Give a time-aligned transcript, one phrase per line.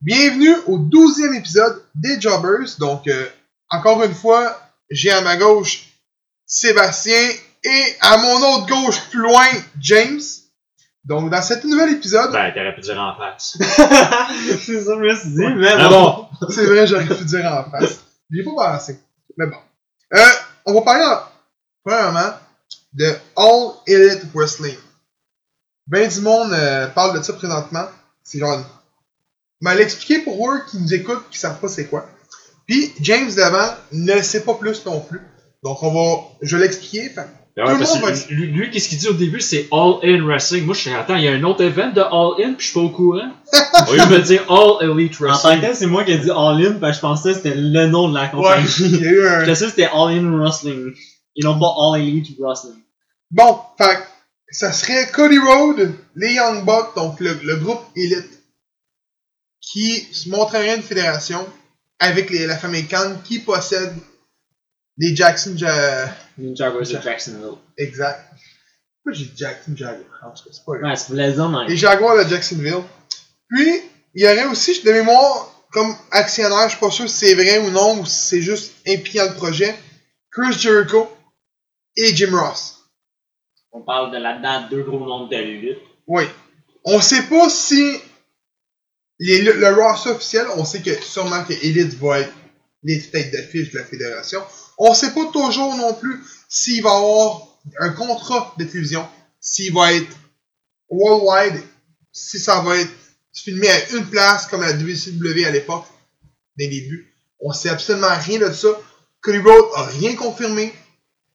[0.00, 2.76] Bienvenue au douzième épisode des Jobbers.
[2.78, 3.26] Donc, euh,
[3.70, 4.58] encore une fois,
[4.90, 5.86] j'ai à ma gauche
[6.46, 7.20] Sébastien
[7.64, 9.46] et à mon autre gauche, plus loin,
[9.80, 10.20] James.
[11.04, 13.56] Donc, dans cet nouvel épisode, Ben, t'aurais pu dire en face.
[13.60, 16.28] c'est ça, je me suis dit, mais Ah bon?
[16.50, 17.98] c'est vrai, j'aurais pu dire en face.
[18.30, 19.00] J'y ai pas pensé.
[19.36, 19.56] Mais bon.
[20.14, 20.18] Euh,
[20.66, 21.22] on va parler, en-
[21.84, 22.34] premièrement,
[22.92, 24.76] de All Elite Wrestling.
[25.86, 27.86] Ben du monde euh, parle de ça présentement.
[28.22, 28.60] C'est genre...
[29.60, 32.06] Mais l'expliquer pour eux qui nous écoutent, qui savent pas c'est quoi.
[32.66, 35.20] Puis, James d'avant ne sait pas plus non plus.
[35.64, 36.22] Donc, on va...
[36.42, 37.10] Je vais l'expliquer.
[37.16, 37.24] Ben
[37.56, 39.94] Tout ouais, le parce monde va lui, lui, qu'est-ce qu'il dit au début, c'est All
[40.04, 40.64] In Wrestling.
[40.64, 42.70] Moi, je suis attends, il y a un autre event de All In, puis je
[42.70, 43.30] suis pas au courant.
[43.88, 45.60] Au lieu de me dire All Elite En tant que Wrestling.
[45.62, 47.86] tel, c'est moi qui ai dit All In, parce que je pensais que c'était le
[47.86, 48.66] nom de la Ouais, compagnie.
[48.80, 49.40] il y a eu un...
[49.44, 50.92] Je pensais que c'était All In Wrestling.
[51.34, 52.76] Ils n'ont pas All Elite Wrestling.
[53.32, 53.98] Bon, fait
[54.50, 58.37] ça serait Cody Rhodes, les Young Bucks, donc le, le groupe élite,
[59.70, 61.46] qui se montrerait une fédération
[61.98, 63.92] avec les, la famille Khan qui possède
[64.96, 67.58] les Jackson Ja- Ninja vs Ja- Jacksonville.
[67.76, 68.24] Exact.
[69.02, 70.06] Pourquoi j'ai Jackson Jaguar?
[70.24, 70.90] En tout cas, c'est pas grave.
[70.90, 71.68] Ouais, c'est plaisant, mais.
[71.68, 72.82] Les Jaguars de Jacksonville.
[73.48, 73.80] Puis,
[74.14, 77.58] il y aurait aussi, de mémoire, comme actionnaire, je suis pas sûr si c'est vrai
[77.58, 79.74] ou non, ou si c'est juste impliqué dans le projet,
[80.30, 81.08] Chris Jericho
[81.96, 82.76] et Jim Ross.
[83.72, 85.78] On parle de là-dedans deux gros nombres de lutte.
[86.06, 86.24] Oui.
[86.84, 88.00] On sait pas si
[89.18, 92.32] le, le roster officiel, on sait que sûrement que Elite va être
[92.82, 94.42] les têtes d'affiche de la fédération.
[94.78, 97.48] On sait pas toujours non plus s'il va avoir
[97.80, 99.06] un contrat de télévision,
[99.40, 100.16] s'il va être
[100.88, 101.60] worldwide,
[102.12, 102.92] si ça va être
[103.32, 105.84] filmé à une place comme la WCW à l'époque,
[106.56, 107.12] des débuts.
[107.40, 108.68] On sait absolument rien de ça.
[109.20, 110.72] Cody Rhodes a rien confirmé.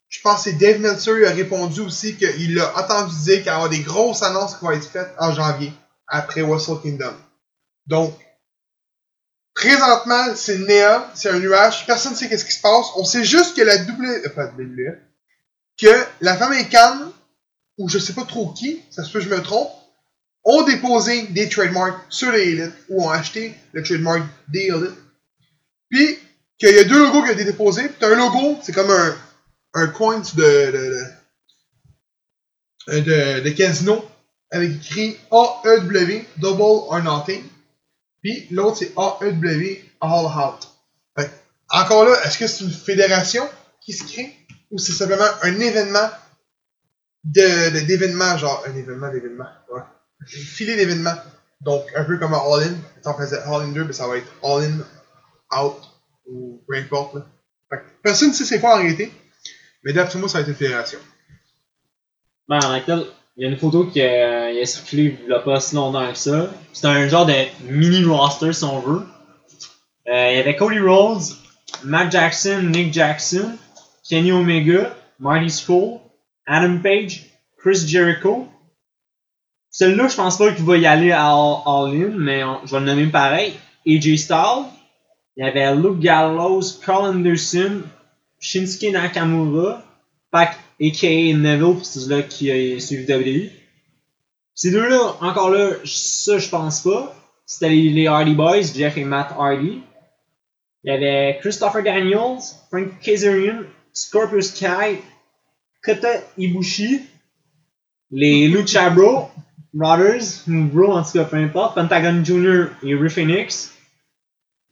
[0.09, 3.69] Je pense que Dave Meltzer a répondu aussi qu'il a entendu dire qu'il y aura
[3.69, 5.73] des grosses annonces qui vont être faites en janvier,
[6.07, 7.15] après Wrestle Kingdom.
[7.87, 8.13] Donc,
[9.53, 12.87] présentement, c'est néant, c'est un nuage, personne ne sait qu'est-ce qui se passe.
[12.95, 14.51] On sait juste que la euh, pas
[15.79, 17.11] que la famille Khan,
[17.77, 19.71] ou je sais pas trop qui, ça se peut que je me trompe,
[20.45, 24.97] ont déposé des trademarks sur les Élites, ou ont acheté le trademark des Élites.
[25.89, 26.19] Puis,
[26.57, 28.91] qu'il y a deux logos qui ont été déposés, puis un logo, c'est comme
[29.73, 31.03] un, coin de,
[32.87, 34.05] de, de casino
[34.51, 37.43] avec écrit AEW Double or Nothing.
[38.23, 40.69] Puis l'autre c'est AEW All Out.
[41.17, 41.29] Fait
[41.69, 43.47] encore là, est-ce que c'est une fédération
[43.81, 44.35] qui se crée
[44.71, 46.09] ou c'est simplement un événement
[47.25, 49.49] de d'événements, genre un événement d'événements.
[49.75, 51.15] Un filet d'événements.
[51.61, 52.75] Donc un peu comme un All In.
[53.01, 55.77] Si on faisait All In 2, ben, ça va être All In Out
[56.25, 57.15] ou peu importe.
[57.15, 57.25] Là.
[58.01, 59.11] Personne ne sait c'est quoi en réalité.
[59.83, 60.99] Mais d'après moi, ça va être une fédération.
[62.47, 62.59] Ben,
[63.35, 66.07] il y a une photo qui a, il circulé il y a pas si longtemps
[66.11, 66.51] que ça.
[66.71, 67.33] C'est un genre de
[67.65, 69.03] mini roster si on veut.
[70.07, 71.23] Euh, il y avait Cody Rhodes,
[71.83, 73.57] Matt Jackson, Nick Jackson,
[74.07, 75.99] Kenny Omega, Marty Scurll,
[76.45, 77.25] Adam Page,
[77.57, 78.47] Chris Jericho.
[79.71, 82.79] Celui-là, je pense pas qu'il va y aller à All, All In, mais je vais
[82.79, 83.53] le nommer pareil.
[83.87, 84.65] AJ Styles.
[85.35, 87.81] Il y avait Luke Gallows, Carl Anderson,
[88.39, 89.81] Shinsuke Nakamura,
[90.29, 91.37] Pac, a.k.a.
[91.37, 93.49] Neville, pis c'est là qui a suivi WWE.
[94.55, 97.15] Ces deux-là, encore là, ça je pense pas.
[97.45, 99.81] C'était les, Hardy Boys, Jeff et Matt Hardy.
[100.83, 102.39] Il y avait Christopher Daniels,
[102.69, 103.63] Frank Kazarian,
[103.93, 104.99] Scorpio Sky,
[105.83, 107.01] Kota Ibushi,
[108.11, 109.29] les Lucha Bro,
[109.73, 112.67] Brothers, Bro en tout cas, peu importe, Pentagon Jr.
[112.83, 113.72] et Ray Phoenix,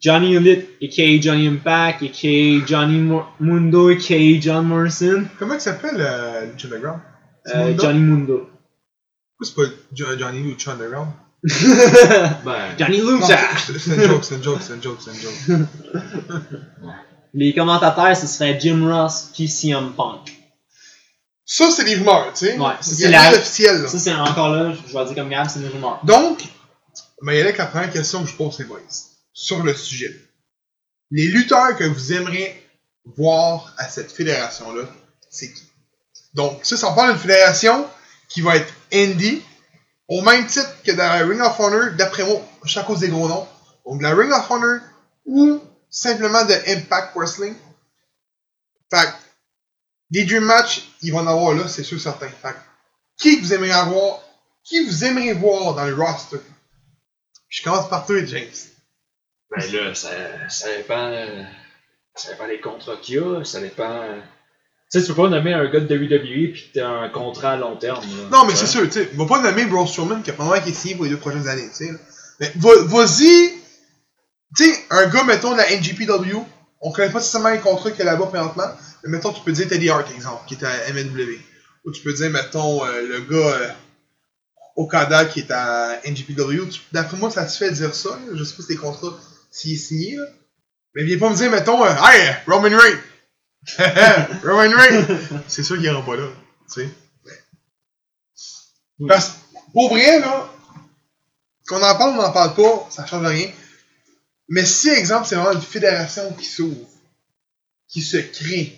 [0.01, 1.21] Johnny Elite, a.k.a.
[1.21, 2.65] Johnny Impact, a.k.a.
[2.65, 4.39] Johnny Mo- Mundo, a.k.a.
[4.41, 6.99] John Morrison, Comment il s'appelle euh, Lucha Underground?
[7.53, 7.83] Euh, Mundo?
[7.83, 8.49] Johnny Mundo.
[9.37, 11.09] Pourquoi c'est pas Jo- Johnny Lucha Underground?
[12.45, 13.37] Ben, Johnny Lucha!
[13.57, 15.67] c'est une joke, c'est une joke, c'est une joke, c'est une joke.
[17.33, 20.37] Les commentateurs, ce serait Jim Ross puis CM Punk.
[21.45, 22.57] Ça, c'est des rumeurs, tu sais.
[22.57, 23.87] Ouais, c'est la- rien d'officiel, là.
[23.87, 25.99] Ça, c'est encore là, je vais dire comme Gab, c'est une rumeur.
[26.03, 26.43] Donc,
[27.21, 28.79] mais il y a la première question que je pose, c'est boys,
[29.33, 30.15] sur le sujet.
[31.09, 32.55] Les lutteurs que vous aimeriez
[33.17, 34.83] voir à cette fédération-là,
[35.29, 35.63] c'est qui?
[36.33, 37.87] Donc, ça, ça parle d'une fédération
[38.29, 39.41] qui va être indie,
[40.07, 42.41] au même titre que dans la Ring of Honor, d'après moi,
[42.75, 43.47] à cause des gros noms.
[43.85, 44.79] Donc, la Ring of Honor
[45.25, 47.55] ou simplement de Impact Wrestling.
[48.89, 49.13] Fait
[50.09, 52.29] des Dream Match, ils vont en avoir là, c'est sûr certain.
[52.29, 52.55] Fait
[53.17, 54.21] qui vous aimeriez avoir,
[54.63, 56.39] qui vous aimeriez voir dans le roster?
[57.49, 58.49] Je commence par toi, James.
[59.51, 60.09] Ben là, ça,
[60.49, 61.25] ça dépend.
[62.15, 64.03] Ça dépend des contrats qu'il y a, ça dépend.
[64.91, 67.57] Tu sais, tu peux pas nommer un gars de WWE pis t'as un contrat à
[67.57, 68.03] long terme.
[68.03, 68.29] là.
[68.37, 70.73] Non, mais c'est sûr, tu sais, va pas nommer Braun Strowman qui a probablement été
[70.75, 71.91] signé pour les deux prochaines années, tu sais.
[72.41, 73.53] Mais va- vas-y
[74.57, 76.35] Tu sais, un gars, mettons, de la NGPW,
[76.81, 78.67] on connaît pas nécessairement les contrats qu'il y a là-bas présentement,
[79.05, 81.39] mais mettons, tu peux dire Teddy Hart, exemple, qui est à MNW.
[81.85, 83.67] Ou tu peux dire, mettons, euh, le gars euh,
[84.75, 86.67] Okada qui est à NGPW.
[86.91, 88.09] D'après moi, ça se fait dire ça.
[88.09, 88.17] là.
[88.33, 89.13] Je sais pas si les contrats,
[89.51, 90.25] s'il est signé, là.
[90.95, 92.99] Mais viens pas me dire, mettons, euh, Hey, Roman Reigns!
[94.43, 95.05] Roman Reigns!
[95.47, 96.27] C'est sûr qu'il ira pas là,
[96.73, 96.89] tu sais.
[99.07, 99.33] Parce que,
[99.73, 100.49] pour vrai, là,
[101.67, 103.49] qu'on en parle ou on n'en parle pas, ça change rien.
[104.49, 106.87] Mais si, exemple, c'est vraiment une fédération qui s'ouvre,
[107.87, 108.77] qui se crée,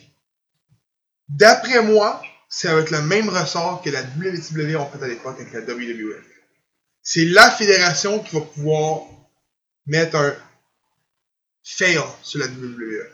[1.29, 5.39] d'après moi, ça va être le même ressort que la WCW ont fait à l'époque
[5.39, 6.23] avec la WWF.
[7.01, 9.01] C'est la fédération qui va pouvoir
[9.87, 10.35] mettre un
[11.63, 13.07] fail sur la WWE.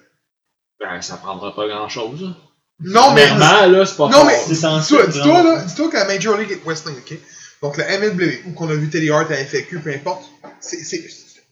[0.79, 2.33] Ben, ça prendra pas grand chose.
[2.79, 3.27] Non, mais.
[3.29, 6.63] Normal, là, c'est pas Non, mais dis-toi, dis-toi, là, dis-toi que la Major League est
[6.63, 7.17] Wrestling, ok?
[7.61, 10.23] Donc la MLW, ou qu'on a vu Teddy Hart à FAQ, peu importe,
[10.61, 11.05] c'est, c'est,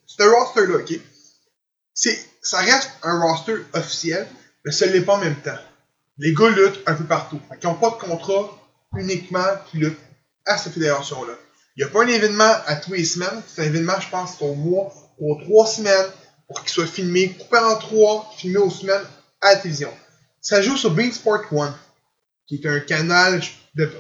[0.07, 0.99] c'est un roster-là, ok?
[1.94, 4.25] C'est, ça reste un roster officiel,
[4.63, 5.59] mais ça l'est pas en même temps.
[6.17, 7.41] Les gars luttent un peu partout.
[7.59, 8.57] Qu'ils n'ont pas de contrat
[8.95, 9.99] uniquement qui luttent
[10.45, 11.33] à cette fédération-là.
[11.75, 13.41] Il n'y a pas un événement à tous les semaines.
[13.47, 16.07] C'est un événement, je pense, au mois, aux trois semaines,
[16.47, 19.03] pour qu'il soit filmé, coupé en trois, filmé aux semaines
[19.41, 19.91] à la télévision.
[20.41, 21.73] Ça joue sur Bein Sport One,
[22.47, 23.41] qui est un canal,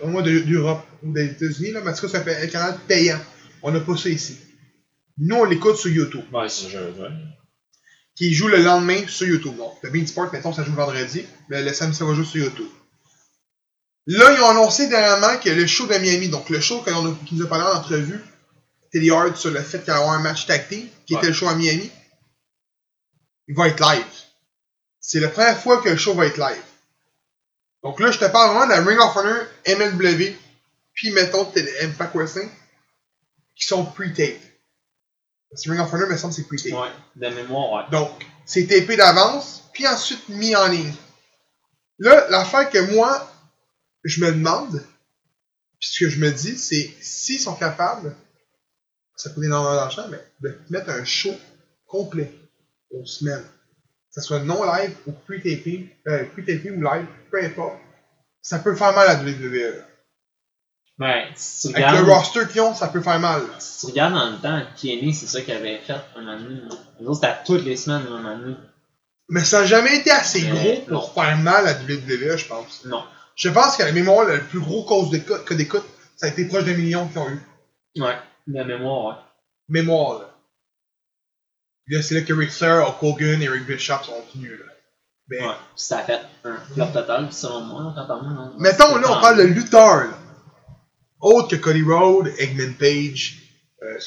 [0.03, 2.47] au moins de- d'Europe ou des États-Unis, là, mais en tout cas, ça fait un
[2.47, 3.19] canal payant.
[3.63, 4.37] On n'a pas ça ici.
[5.17, 7.09] Nous, on l'écoute sur YouTube, Ouais, c'est ça, ouais.
[8.15, 9.57] qui joue le lendemain sur YouTube.
[9.57, 12.25] Donc, le Bein Sport, mettons, ça joue le vendredi, mais le samedi, ça va jouer
[12.25, 12.67] sur YouTube.
[14.07, 17.15] Là, ils ont annoncé dernièrement que le show de Miami, donc le show qu'on a,
[17.25, 18.21] qui nous a parlé en entrevue,
[18.91, 21.19] Teddy Hart, sur le fait qu'il y a un match tag team, qui Ouais.
[21.19, 21.91] était le show à Miami,
[23.47, 24.05] il va être live.
[24.99, 26.63] C'est la première fois que le show va être live.
[27.83, 30.35] Donc là, je te parle vraiment de la Ring of Honor, MLW,
[30.93, 31.49] puis mettons
[31.81, 32.49] Impact Wrestling,
[33.55, 34.41] qui sont pre-taped.
[35.49, 36.73] Parce que Ring of Honor, me semble, c'est pre-taped.
[36.73, 37.91] Ouais, de mémoire, ouais.
[37.91, 40.93] Donc, c'est tapé d'avance, puis ensuite mis en ligne.
[41.99, 43.31] Là, l'affaire que moi,
[44.03, 44.83] je me demande,
[45.79, 48.15] puis ce que je me dis, c'est s'ils sont capables,
[49.15, 51.35] ça coûte énormément d'argent, mais de mettre un show
[51.87, 52.31] complet
[52.91, 57.77] aux semaines, que ce soit non live ou pre-tapé, euh, pre-tapé ou live, peu importe,
[58.41, 59.83] ça peut faire mal à la WWE.
[60.99, 63.41] Ben, si tu Avec le roster qu'ils ont, ça peut faire mal.
[63.59, 66.61] si tu regardes dans le temps, Kenny, c'est ça qu'il avait fait un moment donné.
[66.99, 68.55] Les autres, c'était à toutes les semaines, un moment donné.
[69.29, 72.47] Mais ça n'a jamais été assez Mais gros pour faire mal à la WWE, je
[72.47, 72.85] pense.
[72.85, 73.03] Non.
[73.35, 75.11] Je pense qu'à la mémoire, le plus gros cause
[75.45, 75.85] que d'écoute,
[76.15, 78.01] ça a été proche d'un million qu'ils ont eu.
[78.01, 78.15] Ouais,
[78.47, 79.23] de mémoire, ouais.
[79.69, 80.36] Mémoire, là.
[81.87, 84.65] Puis Là, c'est là que Ric Flair, Hulk Hogan et Rick Bishop sont venus, là.
[85.29, 88.51] Ouais, ça a fait un flop total, selon moi, quand parle.
[88.59, 90.17] mettons, là, on parle de lutteurs, là.
[91.19, 93.37] Autres que Cody Rhodes, Eggman Page,
[93.83, 93.99] euh.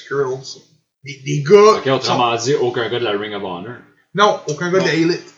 [1.04, 1.76] Des, des gars.
[1.78, 3.76] Ok, sont- autrement dit, aucun gars de la Ring of Honor.
[4.14, 5.34] Non, aucun gars de la Elite.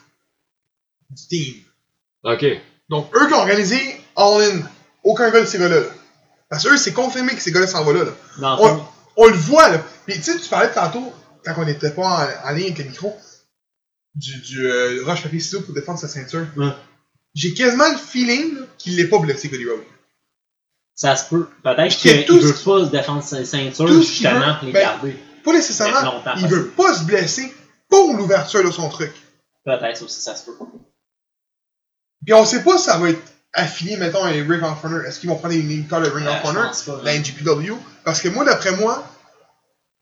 [1.11, 1.63] Du team.
[2.25, 2.45] Ok.
[2.89, 3.77] Donc, eux qui ont organisé
[4.17, 4.61] All In,
[5.05, 5.81] aucun gars de ces gars-là.
[5.81, 5.87] là.
[6.49, 8.05] Parce que eux, c'est confirmé que ces gars-là s'en vont là.
[9.17, 9.79] On, on le voit, là.
[10.07, 11.13] Puis, tu sais, tu parlais tantôt,
[11.45, 12.03] quand on n'était pas
[12.45, 13.17] en, en ligne avec le micro,
[14.15, 16.47] du, du euh, roche papier ciseaux pour défendre sa ceinture.
[16.57, 16.73] Ouais.
[17.35, 19.85] J'ai quasiment le feeling qu'il l'est pas blessé, Cody Rhodes.
[20.95, 21.49] ça se peut.
[21.65, 24.81] Peut-être qu'il veut ce- pas se défendre sa ceinture, tout justement, veut, pour les ben,
[24.81, 25.17] garder.
[25.45, 26.03] Pas nécessairement.
[26.03, 26.55] Longtemps il passé.
[26.55, 27.55] veut pas se blesser
[27.89, 29.13] pour l'ouverture de son truc.
[29.65, 30.53] Peut-être aussi, ça se peut.
[32.25, 33.23] Puis on sait pas si ça va être
[33.55, 35.03] affilié, mettons, à Ring of Honor.
[35.07, 37.21] Est-ce qu'ils vont prendre les name cards de Ring Euh, of Honor, pas, la hein.
[37.21, 37.73] NGPW?
[38.05, 39.05] Parce que moi, d'après moi,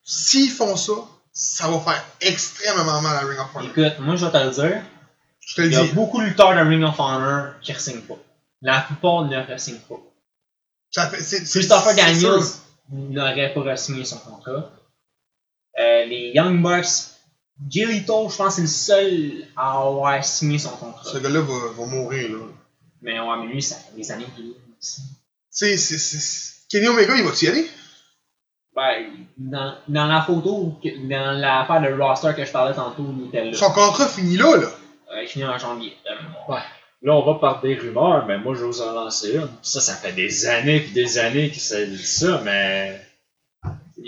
[0.04, 0.92] s'ils font ça,
[1.32, 3.70] ça va faire extrêmement mal à Ring of Honor.
[3.70, 4.82] Écoute, moi je vais te le dire,
[5.40, 8.00] Je te le il y a beaucoup de lutteurs de Ring of Honor qui ne
[8.00, 8.18] pas.
[8.62, 10.00] La plupart ne re-signent pas.
[10.90, 12.40] Ça fait, c'est, c'est, Christopher Daniels
[12.90, 14.70] n'aurait pas re-signé son contrat.
[15.78, 16.86] Euh, les Young Bucks,
[17.68, 21.10] Jay Lito, je pense que c'est le seul à avoir signé son contrat.
[21.10, 22.44] Ce gars-là va, va mourir, là.
[23.02, 24.54] Mais ouais, mais lui, ça fait des années qu'il est.
[24.80, 24.98] Tu
[25.50, 27.70] sais, c'est- Kenny Omega, il va-tu y aller?
[28.80, 29.06] Ben,
[29.36, 33.52] dans, dans la photo, dans l'affaire de roster que je parlais tantôt, il était là.
[33.54, 34.68] Son contrat finit là, là.
[35.12, 35.94] Euh, il finit en janvier.
[36.48, 36.56] ouais.
[37.02, 39.48] Là, on va par des rumeurs, mais moi, j'ose en lancer une.
[39.62, 43.00] Ça, ça fait des années puis des années que ça dit ça, mais.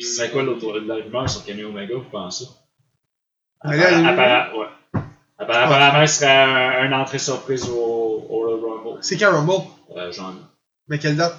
[0.01, 2.47] C'est quoi l'autre la rumeur sur Kenny Omega, vous pensez?
[3.65, 3.73] Là,
[4.11, 5.01] Appara- ouais.
[5.39, 8.99] Apparemment, ce serait un, un entrée surprise au, au Royal Rumble.
[9.03, 9.67] C'est quand Rumble?
[9.97, 10.41] Euh, janvier.
[10.89, 11.35] Mais quelle date?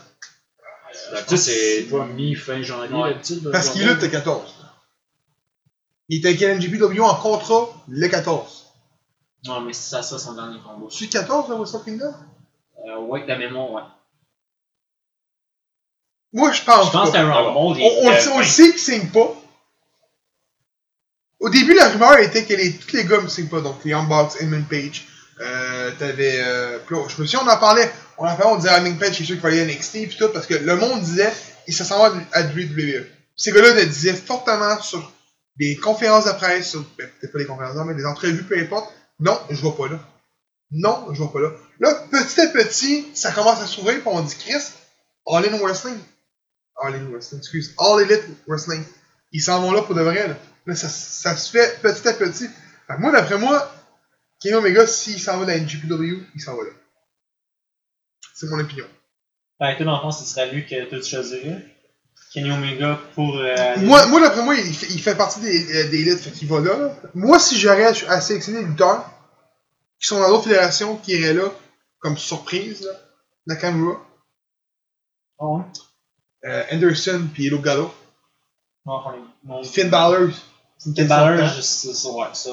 [1.28, 3.10] Tu sais, c'est toi mi-fin janvier, Ouais.
[3.14, 3.44] d'habitude.
[3.44, 4.54] le Parce qu'il lutte le 14.
[6.10, 8.66] Il était avec NGPW en contrat le 14.
[9.46, 10.88] Non, mais c'est ça, ça, son dernier combat.
[10.90, 12.14] Tu 14 à Wrestle Kingdom?
[12.88, 13.82] Euh, ouais, de mémoire, ouais.
[16.34, 17.20] Moi, je pense Je pense que pas.
[17.20, 17.58] c'est un Rumble.
[17.58, 19.34] On, on le sait- on le sait qu'il signe pas.
[21.40, 23.62] Au début, la rumeur était que les, tous les gars me signent pas.
[23.62, 25.06] Donc, les Bucks, Edmund Page.
[25.42, 26.40] Euh, t'avais.
[26.42, 27.92] Euh, puis là, je me souviens, on en parlait.
[28.18, 30.08] On en parlait, on disait à Edmund Page, c'est sûr qu'il fallait NXT.
[30.08, 31.32] Puis tout, parce que le monde disait,
[31.68, 33.06] il se s'en va à WWE.
[33.36, 35.12] Ces gars-là le disaient fortement sur
[35.58, 38.92] des conférences de presse, sur, ben, peut-être pas des conférences, mais des entrevues, peu importe.
[39.20, 40.00] Non, je vais pas là.
[40.72, 41.52] Non, je vais pas là.
[41.80, 44.64] Là, petit à petit, ça commence à s'ouvrir, puis on dit, Chris,
[45.28, 45.98] All In Wrestling.
[46.82, 47.74] All In Wrestling, excuse.
[47.78, 48.84] All Elite Wrestling.
[49.32, 50.38] Ils s'en vont là pour de vrai, là.
[50.66, 52.48] Là, ça, ça se fait petit à petit.
[52.88, 53.72] Fait que moi, d'après moi,
[54.40, 56.70] Kenny Omega, s'il s'en va dans la NGPW, il s'en va là.
[58.34, 58.86] C'est mon opinion.
[59.60, 61.66] Fait que toi, dans le fond, ce serait lui que tu choisirais.
[62.34, 63.38] Kenny Omega pour.
[63.38, 66.32] euh, Moi, moi d'après moi, il fait, il fait partie des, euh, des élites, fait
[66.32, 66.96] qu'il va là, là.
[67.14, 69.08] Moi, si j'aurais à sélectionner lutteurs
[70.00, 71.52] qui sont dans d'autres fédérations, qui iraient là,
[72.00, 72.92] comme surprise, là,
[73.48, 74.00] Nakamura,
[75.40, 75.64] Ah ouais?
[76.46, 77.94] euh, Anderson, puis Elo Gallo,
[79.44, 79.64] mon.
[79.64, 80.30] Finn Balor,
[80.80, 82.52] Finn Balor, je- c'est ça, ouais, ça.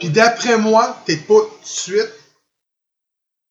[0.00, 2.12] Puis d'après moi, peut-être pas tout de suite,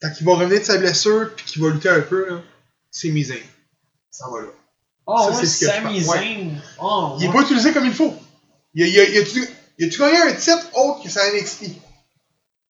[0.02, 2.42] quand il va revenir de sa blessure, puis qu'il va lutter un peu, là,
[2.90, 3.38] c'est Mizane.
[4.10, 4.48] Ça va là.
[5.06, 6.50] Oh, ça, ouais, c'est ce que je.
[6.82, 7.34] Oh, Il est ouais.
[7.34, 8.14] pas utilisé comme il faut.
[8.74, 11.66] Il il a, il a-tu, il a-tu gagné un titre autre que sa NXT?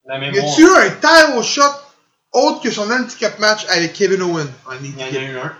[0.05, 1.61] La Y a-tu eu un title shot
[2.33, 5.53] autre que son handicap match avec Kevin Owen en Il y en a eu un.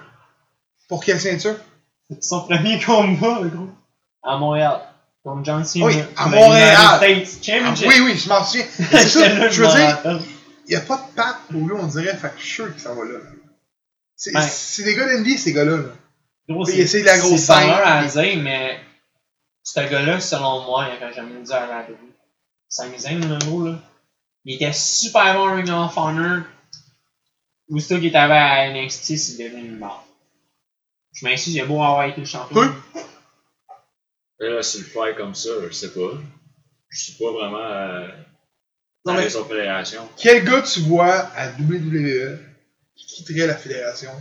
[0.87, 1.55] Pour quelle ceinture?
[2.09, 3.69] C'est son premier combat, le gros.
[4.23, 4.79] À Montréal.
[5.23, 5.85] Contre John Cena.
[5.85, 6.75] Oui, à Montréal.
[6.97, 7.87] States Ah, Championship.
[7.87, 8.65] oui, oui, je m'en souviens.
[8.91, 10.21] C'est ça, je veux dire,
[10.71, 12.79] n'y a pas de patte pour lui, on dirait, fait que je suis sûr que
[12.81, 13.19] ça va là.
[14.15, 14.41] C'est, Ouais.
[14.47, 15.83] c'est des gars d'Indy, ces gars-là.
[16.65, 18.79] c'est- la grosse C'est à dire, mais
[19.63, 21.87] ce gars-là, selon moi, il avait jamais dû à la
[22.69, 23.79] Sami Zayn, le gros, là.
[24.45, 26.43] Il était super bon Ring of Honor.
[27.69, 30.05] Aussitôt qu'il arrivé à NXT, c'est devenu une mort.
[31.13, 32.59] Je il a beau avoir été le champion.
[32.61, 32.67] Oui.
[34.39, 36.17] Là, sur le faire comme ça, je sais pas.
[36.89, 38.07] Je suis pas vraiment euh,
[39.05, 40.07] dans mais- fédérations.
[40.17, 42.37] Quel gars tu vois à WWE
[42.95, 44.11] qui quitterait la fédération,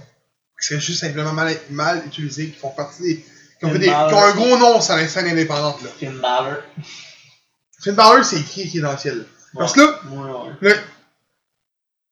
[0.61, 3.17] qui serait juste simplement mal, mal utilisé, qui font partie des.
[3.59, 5.91] qui ont, fait des- qui ont un gros nom sur la scène indépendante, là.
[5.99, 6.63] Finn Balor.
[7.83, 9.27] Finn Balor, c'est écrit qui est dans le ciel?
[9.55, 10.55] Parce que là, Ouais, ouais.
[10.61, 10.77] Le-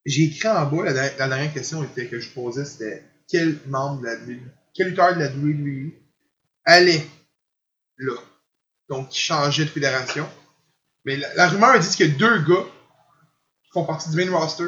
[0.05, 3.59] J'ai écrit en bas, la, der- la dernière question était, que je posais, c'était quel
[3.67, 4.41] membre de la WWE,
[4.75, 5.93] quel lutteur de la WWE
[6.65, 7.07] allait
[7.99, 8.15] là?
[8.89, 10.27] Donc, qui changeait de fédération?
[11.09, 12.67] Mais la, la rumeur dit qu'il y a deux gars
[13.63, 14.67] qui font partie du main roster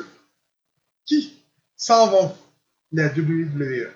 [1.05, 1.35] qui
[1.77, 2.35] s'en vont
[2.93, 3.91] de la WWE.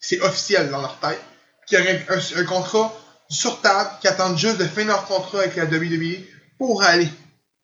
[0.00, 1.22] C'est officiel dans leur tête.
[1.68, 2.92] Qui auraient un, un contrat
[3.28, 6.24] sur table, qui attendent juste de finir leur contrat avec la WWE
[6.58, 7.08] pour aller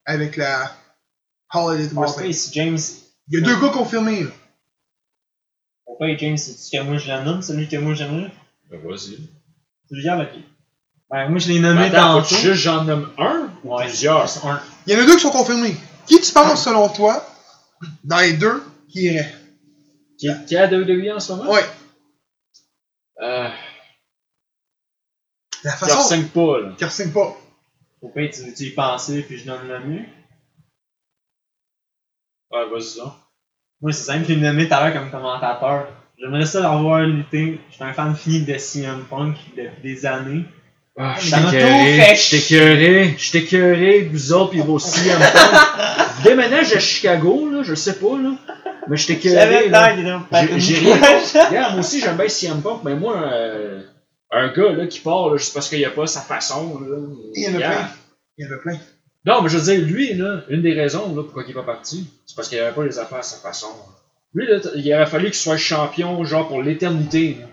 [0.05, 0.73] avec la
[1.53, 2.53] Holiday Wrestling.
[2.53, 2.79] James.
[3.27, 4.31] Il y a deux gars confirmés, là.
[5.85, 8.31] Pourquoi James, c'est-tu que moi je le nomme, celui que moi j'aimerais?
[8.71, 9.17] Ben, vas-y.
[9.89, 10.41] Tu le gardes, ok.
[11.11, 12.37] Ben, moi je l'ai nommé attends, tantôt.
[12.37, 14.47] faut juste j'en nomme un Ouais, plusieurs?
[14.47, 14.63] un.
[14.87, 15.77] Il y en a deux qui sont confirmés.
[16.07, 17.27] Qui tu penses, selon toi,
[18.05, 19.35] dans les deux, qui irait?
[20.19, 21.51] Qui, qui est à WWE en ce moment?
[21.53, 21.65] Ouais.
[23.21, 23.49] Euh,
[25.65, 26.15] La qui façon.
[26.15, 26.75] re pas, là.
[26.79, 27.37] Qui pas.
[28.01, 30.05] Au pire, tu veux-tu y penser, puis je donne le mieux?
[32.51, 33.13] Ouais, vas-y donc.
[33.81, 35.89] Moi, c'est simple, je l'ai nommé tout à l'heure comme commentateur.
[36.19, 37.61] J'aimerais ça l'avoir lutter.
[37.71, 40.45] Je suis un fan fini de CM Punk depuis des années.
[41.01, 46.25] Ah, je fait je écœuré, je vous autres pis vos CM Punk.
[46.25, 48.33] Déménage à Chicago, là, je sais pas, là.
[48.89, 49.71] Mais je qu'il ait
[50.57, 50.97] J'ai rien.
[50.97, 53.81] Regarde, moi aussi, j'aime bien CM Punk, mais moi, euh,
[54.33, 56.97] un gars, là, qui part, là, juste parce qu'il a pas sa façon, là.
[57.37, 57.89] Il y en a plein.
[58.37, 58.79] Il y en a plein.
[59.25, 61.63] Non, mais je veux dire, lui, là, une des raisons, là, pourquoi il est pas
[61.63, 63.69] parti, c'est parce qu'il avait pas les affaires à sa façon.
[64.35, 67.47] Lui, là, il aurait fallu qu'il soit champion, genre, pour l'éternité, là.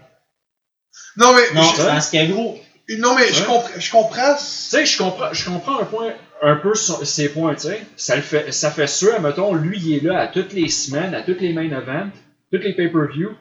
[1.18, 2.58] Non, mais, Non, je, c'est parce que gros.
[3.00, 4.36] Non, mais je, compre- je comprends.
[4.36, 7.82] Tu sais, je comprends, je comprends un point, un peu son- ses points, tu sais.
[7.98, 11.14] Ça le fait, ça fait sûr, mettons, lui, il est là à toutes les semaines,
[11.16, 12.12] à toutes les main events,
[12.52, 13.32] toutes les pay-per-view,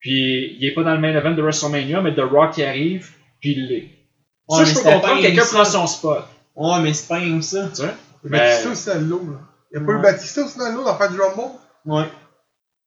[0.00, 3.08] puis il est pas dans le main event de WrestleMania, mais The Rock qui arrive,
[3.40, 3.88] puis il l'est.
[4.48, 6.24] Ouais, ça, je peux comprendre, quelqu'un prend son spot,
[6.56, 7.68] Ouais, mais c'est pas que ça.
[7.68, 7.94] tu sais?
[8.24, 9.38] Batista Ben- aussi dans le lot, là.
[9.72, 9.98] Il n'y a pas Ouais.
[9.98, 11.52] eu Batista aussi dans le lot dans faire du Rumble?
[11.84, 12.04] Ouais.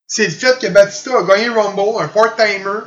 [0.06, 2.80] C'est le fait que Batista a gagné Rumble, un part-timer.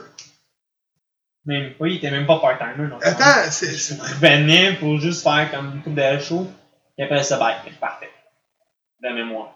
[1.46, 2.90] Même pas, il était même pas part-timer.
[3.04, 3.72] Attends, c'est.
[3.78, 6.50] c'est- Il venait pour juste faire comme une coupe de show.
[6.98, 8.10] Et après ça, bye, il repartait.
[9.04, 9.54] De mémoire.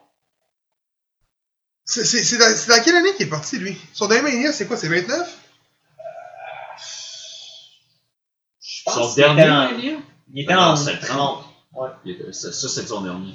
[1.85, 3.75] C'est c'est- c'est dans, dans quelle année qu'il est parti, lui?
[3.93, 5.35] Son dernier Mania, c'est quoi C'est 29
[8.61, 9.97] Je pense Son dernier en- Mania?
[10.31, 11.43] Il était en c'est le 30.
[12.05, 13.33] Il était- Ça, ça, c'est son dernier.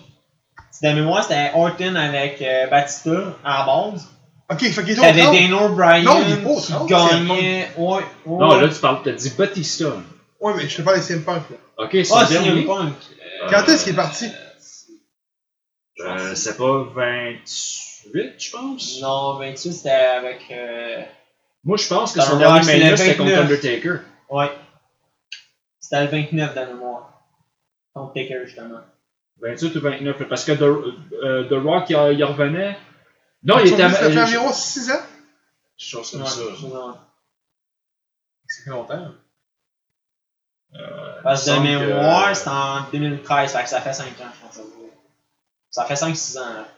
[0.82, 3.10] De mémoire, c'était Orton avec euh, Batista
[3.44, 4.08] à la base.
[4.50, 5.34] Ok, fait qu'il est T'avais 30.
[5.34, 7.70] Dana O'Brien Non, il est pas qui 30, gagnait.
[7.78, 8.02] Ouais, ouais.
[8.26, 9.88] Non, là, tu parles, t'as dit Batista.
[9.88, 9.92] Ouais,
[10.40, 11.56] Ouais, mais je te parle de CM Punk, là.
[11.84, 12.50] Ok, c'est Ah, le dernier.
[12.50, 12.92] CM Punk.
[13.42, 14.26] Euh, Quand est-ce qu'il est parti?
[16.00, 19.00] Euh, c'est pas 28, je pense.
[19.00, 20.40] Non, 28, c'était avec.
[20.50, 21.02] Euh...
[21.64, 23.44] Moi, je pense que son le dernier Mania, le c'était contre 29.
[23.50, 23.98] Undertaker.
[24.28, 24.50] Ouais.
[25.80, 27.22] C'était le 29 de la mémoire.
[27.94, 28.80] Contre Taker, justement.
[29.40, 32.76] 28 ou 29, là, parce que The, euh, The Rock, il, il revenait.
[33.44, 33.90] Non, il était à.
[33.92, 35.02] Ça fait euh, environ 6 ans.
[35.76, 36.40] chose comme Ouais, ça.
[38.48, 39.12] C'est longtemps.
[40.74, 44.30] Euh, Parce de semble que- mémoire, c'était en 2013, fait que ça fait 5 ans,
[44.34, 44.66] je pense.
[45.70, 46.52] Ça fait 5-6 ans.
[46.52, 46.68] là.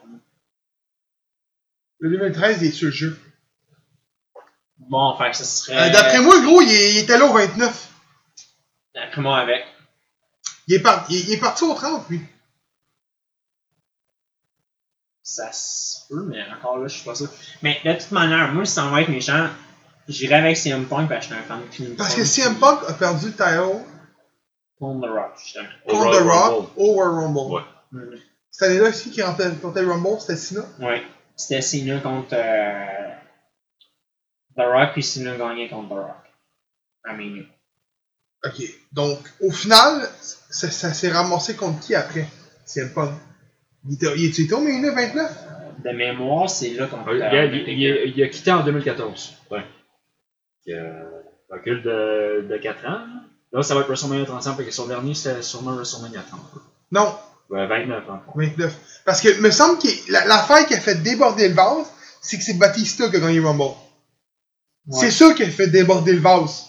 [1.99, 3.19] Le 2013, il est sur le jeu?
[4.77, 5.89] Bon, fait que ça serait.
[5.89, 7.89] Euh, D'après moi, gros, il, était là au 29.
[8.93, 9.65] D'après moi, avec.
[10.67, 12.21] Il est, par- il, il est parti au 30, lui.
[15.29, 17.27] Ça se peut, mais encore là, je suis pas sûr.
[17.61, 19.49] Mais de toute manière, moi, si ça va être méchant,
[20.07, 22.55] j'irai avec CM Punk parce que je suis un fan de King Parce que CM
[22.55, 23.83] Punk a perdu le title
[24.79, 25.67] Contre The Rock, justement.
[25.85, 26.67] Contre The Rock Rumble.
[26.77, 27.53] au World Rumble.
[27.55, 27.61] Ouais.
[27.91, 28.19] Mhm.
[28.51, 30.61] Cette année-là aussi qui remportait le Rumble, c'était Cena.
[30.79, 31.03] Ouais.
[31.35, 33.13] C'était Cena contre euh,
[34.55, 36.23] The Rock, puis Cena gagnait contre The Rock.
[37.05, 37.45] I mean,
[38.45, 38.61] Ok.
[38.93, 42.29] Donc, au final, ça, ça s'est ramassé contre qui après?
[42.65, 43.11] CM Punk
[43.89, 45.31] Il il était au Mania 29
[45.85, 49.33] de mémoire, c'est là qu'on Ouais, regarde, il, il- il a quitté en 2014.
[49.51, 49.63] Ouais.
[50.65, 52.99] Il a un recul de, de 4 ans.
[53.53, 53.61] là.
[53.63, 56.39] Ça va être WrestleMania 35, parce que son dernier, c'était sûrement WrestleMania 30.
[56.91, 57.15] Non,
[57.49, 58.21] Ouais, 29 ans.
[58.35, 58.75] 29.
[59.05, 61.85] Parce que, me semble que la- l'affaire qui a fait déborder le vase,
[62.21, 63.73] c'est que c'est Batista qui a gagné le Rumble.
[64.91, 66.65] C'est ça qui a fait déborder le vase.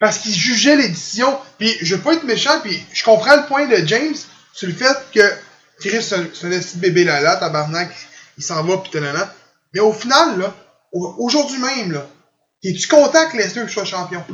[0.00, 1.38] Parce qu'il jugeait l'édition.
[1.58, 4.14] Puis je veux pas être méchant, puis je comprends le point de James
[4.52, 5.20] sur le fait que
[5.80, 7.90] Chris, c'est un, petit bébé là là, tabarnak,
[8.38, 9.32] il s'en va pis nanana.
[9.72, 10.54] Mais au final, là,
[10.92, 12.06] au- aujourd'hui même, là,
[12.62, 14.24] es-tu content que Lesnar soit champion?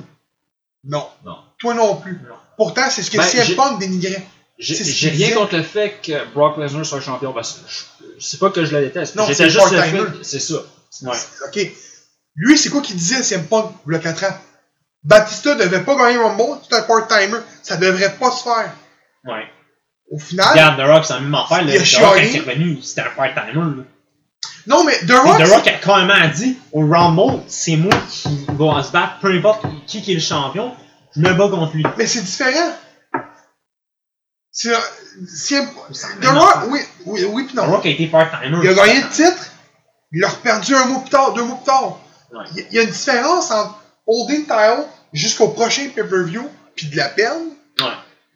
[0.85, 1.07] Non.
[1.25, 1.37] Non.
[1.59, 2.13] Toi non plus.
[2.13, 2.37] Non.
[2.57, 4.23] Pourtant, c'est ce que Ben, CM Punk dénigrait.
[4.59, 4.75] J'ai
[5.09, 5.33] rien disait.
[5.33, 8.83] contre le fait que Brock Lesnar soit champion, parce que c'est pas que je le
[8.83, 9.15] déteste.
[9.17, 10.57] Non, c'est le juste le C'est ça.
[11.03, 11.17] Ouais.
[11.47, 11.73] Ok.
[12.37, 14.39] Lui, c'est quoi qu'il disait, CM Punk, a 4 ans?
[15.03, 17.39] Batista devait pas gagner Rumble, c'est un part-timer.
[17.63, 18.73] Ça devrait pas se faire.
[19.25, 19.45] Ouais.
[20.11, 21.63] Au final, Regarde, The Rock, c'est la même affaire.
[21.63, 21.73] Là.
[21.73, 22.29] The Rock, quand chialé.
[22.31, 23.85] il est revenu, c'était un part-timer.
[24.67, 28.45] non, mais The Puis Rock, The Rock a carrément dit au Rumble, c'est moi qui
[28.49, 30.73] va se battre, peu importe qui, qui est le champion,
[31.15, 31.85] je me bats contre lui.
[31.97, 32.73] mais c'est différent.
[34.53, 34.71] C'est
[36.21, 37.67] The Rock, oui, oui, oui, The non.
[37.67, 38.59] Rock a été part-timer.
[38.63, 39.47] Il a gagné le titre,
[40.13, 41.99] il l'a reperdu un mois plus tard, deux mois plus tard.
[42.33, 42.45] Ouais.
[42.53, 46.89] Il y a- il y a une différence entre holding title jusqu'au prochain pay-per-view, puis
[46.89, 47.51] de la peine.
[47.81, 47.87] Ouais.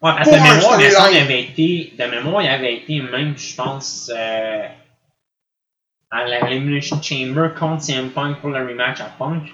[0.05, 4.11] Ouais, parce que mémoire, il avait été, de mémoire, il avait été même, je pense,
[4.15, 4.69] euh,
[6.11, 9.45] à l'Elimination Chamber contre CM Punk pour le rematch à Punk.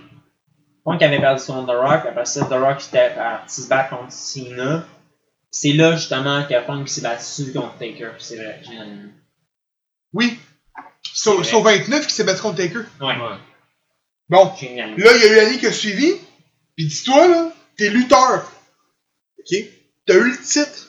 [0.84, 4.10] Punk avait perdu contre The Rock, après ça, The Rock était parti se battre contre
[4.10, 4.84] Cena.
[5.52, 8.10] C'est là, justement, que Punk s'est battu contre Taker.
[8.18, 8.76] C'est vrai, j'ai
[10.12, 10.36] Oui.
[11.04, 12.80] Sur, sur 29 qui s'est battu contre Taker.
[13.00, 13.36] Ouais, Ouais.
[14.28, 14.96] Bon, génial.
[14.96, 16.12] Là, il y a eu l'année qui a suivi.
[16.76, 18.50] Puis dis-toi, là, t'es lutteur.
[19.38, 19.79] OK?
[20.10, 20.88] T'as eu le titre.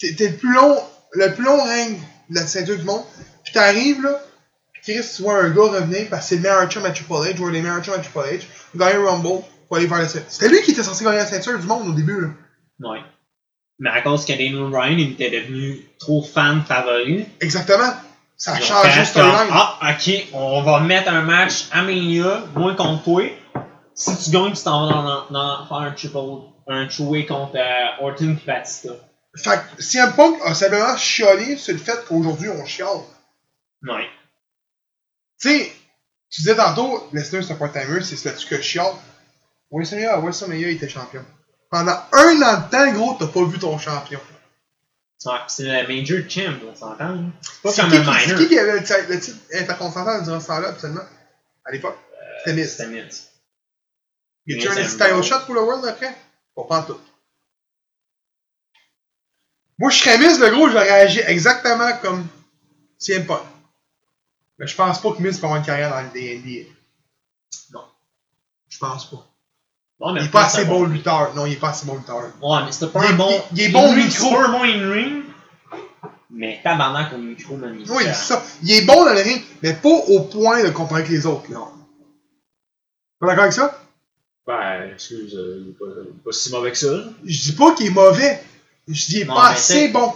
[0.00, 0.76] T'es le plus long,
[1.12, 1.98] le plus long règne
[2.30, 3.02] de la ceinture du monde.
[3.44, 4.18] Puis t'arrives, là,
[4.82, 7.38] Chris, tu vois un gars revenir parce que c'est le meilleur chum à Triple H,
[7.40, 8.40] ou les meilleurs chums à Triple H,
[8.76, 10.26] gagner le Rumble, pour aller faire la ceinture.
[10.28, 12.28] C'était lui qui était censé gagner la ceinture du monde au début, là.
[12.90, 13.00] Ouais.
[13.78, 17.92] Mais à cause que Daniel Ryan il était devenu trop fan favori, Exactement.
[18.36, 19.36] Ça le storyline.
[19.38, 23.22] comme, Ah, ok, on va mettre un match à Mania, moi contre toi.
[23.94, 26.18] Si tu gagnes, tu t'en vas dans, dans, dans- faire un triple,
[26.66, 28.90] un two-way contre euh, Orton et Batista.
[29.36, 33.00] Fait que CM Punk a simplement chialé sur le fait qu'aujourd'hui, on chiale.
[33.82, 34.08] Ouais.
[35.40, 35.72] Tu sais,
[36.30, 38.92] tu disais tantôt, Lesnar c'est un part-timer, c'est là-dessus que je chiale.
[39.70, 41.24] WrestleMania, WrestleMania, il était champion.
[41.70, 44.20] Pendant un an de temps, gros, t'as pas vu ton champion.
[45.26, 47.04] Ouais, C'est le Major Champ, on s'entend.
[47.04, 47.32] hein.
[47.40, 48.38] C'est pas comme un qui- c'est minor.
[48.38, 48.84] qui qui avait le,
[49.20, 51.00] titre- intercontinental durant ce temps-là, absolument?
[51.64, 51.98] À l'époque?
[52.44, 52.70] C'était Miz.
[52.70, 53.30] C'était Miz.
[54.46, 56.14] Y a-tu un title shot pour le World après?
[56.56, 56.98] Pas tout.
[59.78, 62.26] Moi, je serais Miz, le gros, j'aurais agi exactement comme
[62.98, 63.40] CM Punk.
[64.58, 66.68] Mais je pense pas que Miz peut avoir une carrière dans le NBA.
[67.72, 67.84] Non.
[68.68, 69.26] Je pense pas.
[70.12, 71.34] Mais Il est pas c'est assez bon lutteur.
[71.34, 72.22] Non, il est pas assez bon lutteur.
[72.42, 73.42] Ouais, mais c'était pas Il est- un bon.
[73.52, 74.28] il- il est bon micro.
[74.28, 75.24] C'est pas un bon in-ring.
[76.30, 77.76] Mais tabarnak au micro, man.
[77.88, 78.42] Oui, c'est ça.
[78.62, 81.50] Il est bon dans le ring, mais pas au point de comparer avec les autres.
[81.50, 81.60] Là.
[83.20, 83.80] Pas d'accord avec ça?
[84.46, 87.04] Ben, excuse, euh, il est pas, il est pas si mauvais que ça.
[87.24, 88.42] Je dis pas qu'il est mauvais.
[88.86, 90.12] Je dis qu'il est Non, pas mais assez c'est- bon.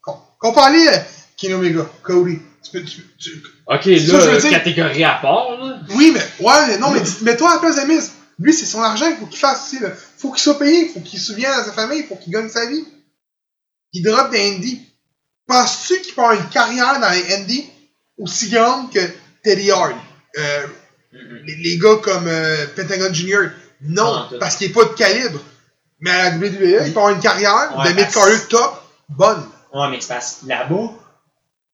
[0.00, 1.04] Com- Comparé à
[1.36, 2.38] Kenny Omega, Cody.
[2.62, 5.80] Tu peux, tu, tu- Ok, ça, je là, veux dire- catégorie à part, là.
[5.90, 8.12] Oui, mais, ouais, mais non, mais dis- mets-toi à la place de Miz.
[8.38, 9.78] Lui, c'est son argent qu'il faut qu'il fasse aussi.
[9.82, 9.90] Là.
[10.18, 12.66] Faut qu'il soit payé, faut qu'il se souvienne à sa famille, faut qu'il gagne sa
[12.66, 12.84] vie.
[13.92, 14.80] Il drop des Indies.
[15.46, 17.66] Penses-tu qu'il peut avoir une carrière dans les Indies
[18.18, 19.00] aussi grande que
[19.42, 19.94] Teddy Hart?
[20.38, 20.66] Euh,
[21.12, 23.44] les, les gars comme euh, Pentagon Junior?
[23.82, 25.40] Non, parce qu'il n'est pas de calibre.
[26.00, 28.82] Mais à la WWE, il peut avoir une carrière Ouais, de mid parce- carrier top,
[29.08, 29.42] bonne.
[29.72, 30.90] Ouais, mais c'est parce que là-bas,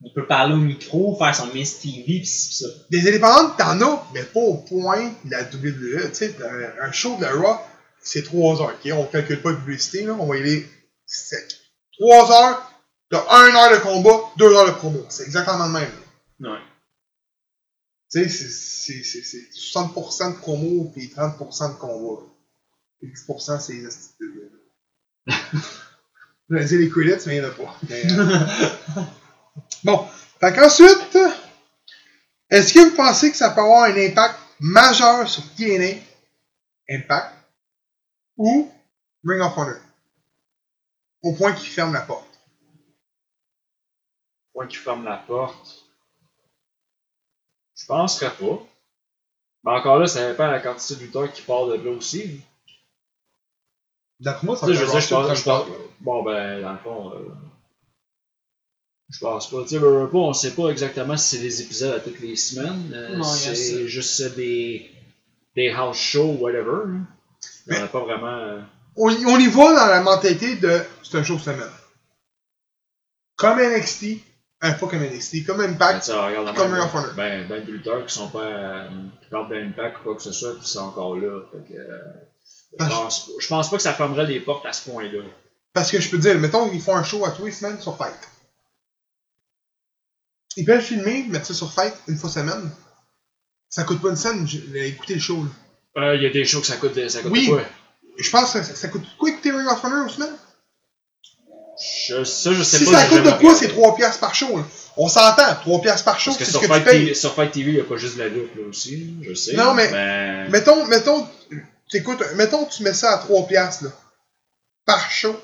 [0.04, 2.70] il peut parler au micro, faire son Miss TV, pis c'est ça.
[2.90, 6.08] Des indépendantes, t'en as, mais pas au point de la WWE.
[6.10, 7.58] Tu sais, un, un show de la Raw,
[8.00, 8.72] c'est 3 heures.
[8.84, 8.92] ok?
[8.94, 10.68] On calcule pas de publicité, là, on va y aller
[11.06, 11.44] sec.
[12.00, 12.72] 3 heures,
[13.10, 15.04] t'as 1 heure de combat, 2 heures de promo.
[15.08, 15.90] C'est exactement le même.
[16.40, 16.50] là.
[16.52, 16.58] Ouais.
[18.12, 22.22] Tu sais, c'est- c'est c'est- c'est 60% de promo puis 30% de combat.
[23.00, 24.50] Et 10% c'est les astuces de
[26.50, 27.76] Je vais dire les credits, mais il n'y en a pas.
[27.88, 28.46] Mais, euh,
[29.84, 30.06] Bon,
[30.40, 31.18] fait qu'ensuite,
[32.50, 36.00] est-ce que vous pensez que ça peut avoir un impact majeur sur TNA,
[36.90, 37.34] Impact,
[38.36, 38.70] ou
[39.24, 39.80] Ring of Honor?
[41.22, 42.28] Au point qu'il ferme la porte.
[44.52, 45.81] Point qui ferme la porte.
[47.76, 48.62] Je penserais pas.
[49.64, 52.40] Mais encore là, ça dépend de la quantité de lutteurs qui part de là aussi.
[54.20, 55.66] D'après moi, ça je peut veux dire, je avoir pense, je pense-
[56.00, 57.28] Bon, ben, dans le fond, euh,
[59.10, 59.62] je pense pas.
[59.62, 62.92] Tu sais, on sait pas exactement si c'est des épisodes à toutes les semaines.
[62.94, 64.90] euh, Non, il y a c'est juste des,
[65.54, 66.82] des house shows, whatever.
[66.88, 67.06] hein.
[67.68, 68.26] Y en a Mais- pas vraiment.
[68.38, 68.60] euh,
[68.96, 71.70] on, y- on y va dans la mentalité de c'est un show semaine.
[73.36, 74.18] Comme NXT,
[74.64, 77.14] euh, pas comme NXT, comme ben, Impact, regarde la comme Ring of Honor.
[77.14, 78.44] Ben, ben des lutteurs qui sont pas.
[78.44, 78.88] Euh,
[79.20, 81.40] qui parlent d'impact ou quoi que ce soit, qui sont encore là.
[81.50, 81.98] Fait que, euh,
[82.78, 85.24] je, Ah, pense, je pense pas que ça fermerait les portes à ce point-là.
[85.72, 87.80] Parce que je peux te dire, mettons qu'ils font un show à tous les semaines
[87.80, 88.14] sur Fight.
[90.56, 92.70] Ils peuvent filmer, mettre ça sur Fight une fois semaine.
[93.68, 95.44] Ça coûte pas une scène écouter le show.
[95.96, 97.50] Euh, Il y a des shows que ça coûte, ça coûte Oui.
[98.18, 100.36] Je pense que ça, ça coûte quoi écouter Ring of Honor une semaine?
[102.08, 102.92] Je, ça, je sais Si pas.
[103.00, 104.56] ça coûte de quoi, c'est 3 piastres par show.
[104.58, 104.64] là?
[104.96, 107.00] On s'entend, 3 piastres par show, Parce que c'est sur ce que tu Fight, payes.
[107.04, 109.34] TV, sur Fight TV, il n'y a pas juste de la lutte là aussi, je
[109.34, 109.54] sais.
[109.54, 111.26] Non, mais- Mettons, mettons,
[111.90, 113.90] t'écoutes, mettons tu mets ça à 3 piastres, là,
[114.84, 115.38] par show,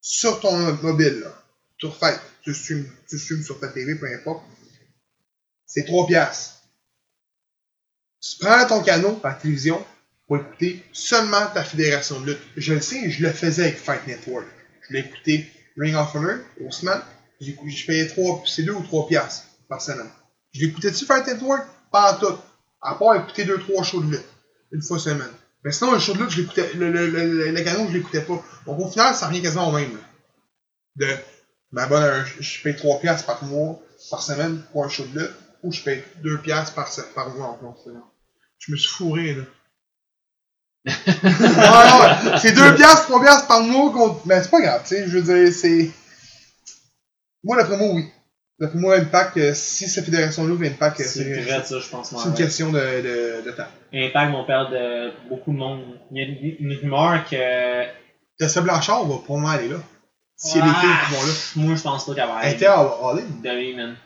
[0.00, 1.34] sur ton mobile, là,
[1.78, 4.42] sur Fight, tu streams, tu streams sur ta TV, peu importe,
[5.66, 6.54] c'est 3 piastres.
[8.20, 9.84] Tu prends ton canot par télévision
[10.26, 12.40] pour écouter seulement ta fédération de lutte.
[12.56, 14.46] Je le sais, je le faisais avec Fight Network.
[14.88, 16.70] Je l'ai écouté Ring of Honor, au
[17.52, 20.10] écouté- je payais 3, c'est 2 ou 3 piastres par semaine.
[20.52, 21.66] Je l'écoutais-tu Fight Network?
[21.92, 22.38] Pas en tout.
[22.82, 24.24] À part écouter 2-3 shows de lutte
[24.72, 25.30] une fois semaine.
[25.64, 28.22] Mais sinon, le show de lutte, je l'écoutais, le, le, le, le, canon, je l'écoutais
[28.22, 28.42] pas.
[28.66, 29.92] Donc au final, ça revient quasiment au même.
[29.92, 30.00] là.
[30.96, 31.06] De,
[31.72, 35.34] ben euh, je- paye 3 piastres par mois, par semaine pour un show de lutte,
[35.62, 37.92] ou je paye 2 piastres par, par mois en plus.
[38.58, 39.42] Je me suis fourré, là.
[40.88, 44.20] Ouais, ouais, c'est 2 piastres, 3 piastres par mois contre...
[44.26, 45.90] Mais c'est pas grave, tu sais, je veux dire, c'est...
[47.44, 48.04] Moi, d'après moi, oui.
[48.58, 51.88] D'après moi, Impact, euh, si cette fédération-là veut Impact, euh, C'est c'est vrai, ça, je
[51.88, 52.10] pense.
[52.10, 53.68] c'est une question de, de, de temps.
[53.94, 55.80] Impact vont perdre euh, beaucoup de monde.
[56.10, 57.84] Il y a une, une rumeur que.
[58.36, 59.76] Tessa Blanchard va probablement aller là.
[60.36, 61.32] S'il y a des filles qui vont là.
[61.56, 62.54] Moi, je pense pas qu'elle va Elle aller.
[62.56, 62.82] était à.
[62.84, 63.96] WWE, man.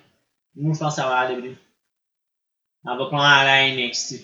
[0.56, 1.34] Moi, je pense qu'elle va aller.
[2.84, 4.16] Elle va prendre à la NXT.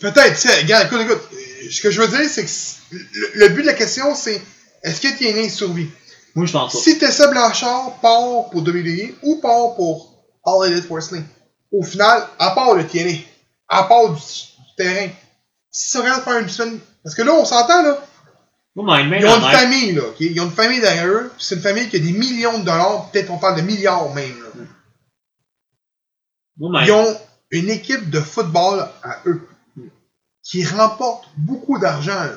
[0.00, 1.22] Peut-être, tu sais, regarde, écoute, écoute.
[1.70, 4.40] Ce que je veux dire, c'est que le, le but de la question, c'est
[4.82, 5.88] est-ce que TNA survit
[6.34, 6.78] Moi, je pense pas.
[6.78, 11.24] Si Tessa Blanchard part pour WWE ou part pour All Elite Wrestling,
[11.72, 13.18] au final, à part le TNA,
[13.68, 15.08] à part du, du terrain,
[15.70, 16.78] si ça regarde faire une semaine.
[17.02, 17.98] Parce que là, on s'entend, là.
[19.20, 20.02] Ils ont une famille, là.
[20.02, 20.16] ok?
[20.20, 21.32] Ils ont une famille derrière eux.
[21.38, 23.10] C'est une famille qui a des millions de dollars.
[23.10, 24.64] Peut-être on parle de milliards même, là.
[26.84, 27.16] Ils ont
[27.50, 29.46] une équipe de football à eux
[30.44, 32.28] qui remporte beaucoup d'argent.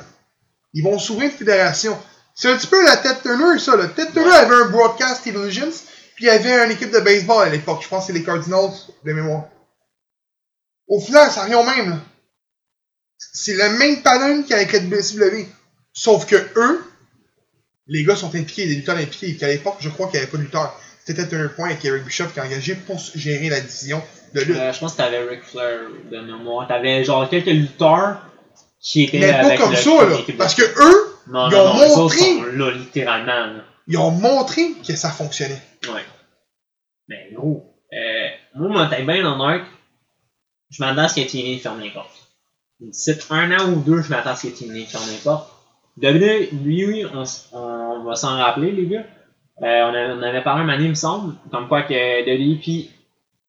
[0.72, 1.96] Ils vont s'ouvrir une fédération.
[2.34, 3.76] C'est un petit peu la Ted Turner, ça.
[3.76, 3.86] Là.
[3.88, 5.70] Ted Turner avait un Broadcast Illusions,
[6.16, 7.82] puis il avait une équipe de baseball à l'époque.
[7.82, 8.72] Je pense que c'est les Cardinals
[9.04, 9.44] de mémoire.
[10.88, 11.90] Au final, ça revient au même.
[11.90, 12.00] là.
[13.18, 15.46] C'est le même pattern qu'avec la WCW.
[15.92, 16.84] Sauf que eux,
[17.88, 19.36] les gars sont impliqués, des lutteurs impliqués.
[19.36, 20.80] Qu'à l'époque, je crois qu'il n'y avait pas de lutteurs.
[21.04, 24.02] C'était Turner Point avec Eric Bishop qui a engagé pour gérer la division
[24.34, 24.56] de lutte.
[24.56, 26.66] euh, je pense que t'avais Ric Flair de mémoire.
[26.68, 28.18] T'avais genre quelques lutteurs
[28.80, 30.16] qui étaient Mais pas avec comme le- ça, là.
[30.16, 32.70] l'équipe de- Parce que eux, non, ils non, ont non, eux autres montré- sont là,
[32.72, 33.46] littéralement.
[33.56, 33.64] Là.
[33.86, 35.60] ils ont montré que ça fonctionnait.
[35.92, 36.04] Ouais.
[37.08, 39.62] Mais gros, euh, moi, moi, t'es bien honnête,
[40.70, 42.10] je m'attends à ce que TNA ferme les portes.
[42.80, 45.50] D'ici un an ou deux, je m'attends à ce que TNA ferme les portes.
[46.00, 49.04] WWE, lui, oui, on, s- on va s'en rappeler, les gars.
[49.62, 52.60] Euh, on, a- on avait parlé un donné, il me semble, comme quoi que WWE
[52.60, 52.90] puis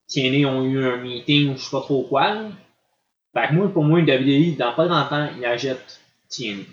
[0.10, 2.34] TNA ont eu un meeting ou je sais pas trop quoi.
[2.34, 2.50] là.
[3.34, 6.64] Fait que moi, pour moi, WWE, dans pas longtemps, il achète TNA.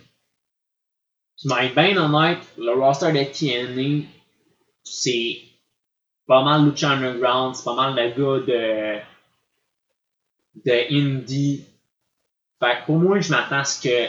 [1.38, 4.06] Tu m'as bien honnête, le roster de TNA,
[4.82, 5.40] c'est
[6.26, 8.98] pas mal Lucha Underground, c'est pas mal le gars de,
[10.64, 11.64] de Indie.
[12.58, 14.08] Fait que pour moi, je m'attends à ce que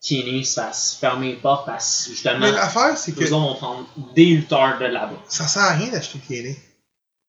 [0.00, 3.86] TNA se fasse fermer les portes parce que justement, Mais l'affaire, c'est que vont prendre
[4.14, 5.22] des lutteurs de là-bas.
[5.28, 6.54] ça sert à rien d'acheter TNA.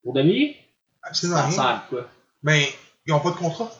[0.02, 0.56] Pour WWE,
[1.04, 1.56] Absolument ça rien.
[1.56, 2.08] sert à quoi?
[2.44, 2.66] Ben,
[3.06, 3.72] ils ont pas de contrat.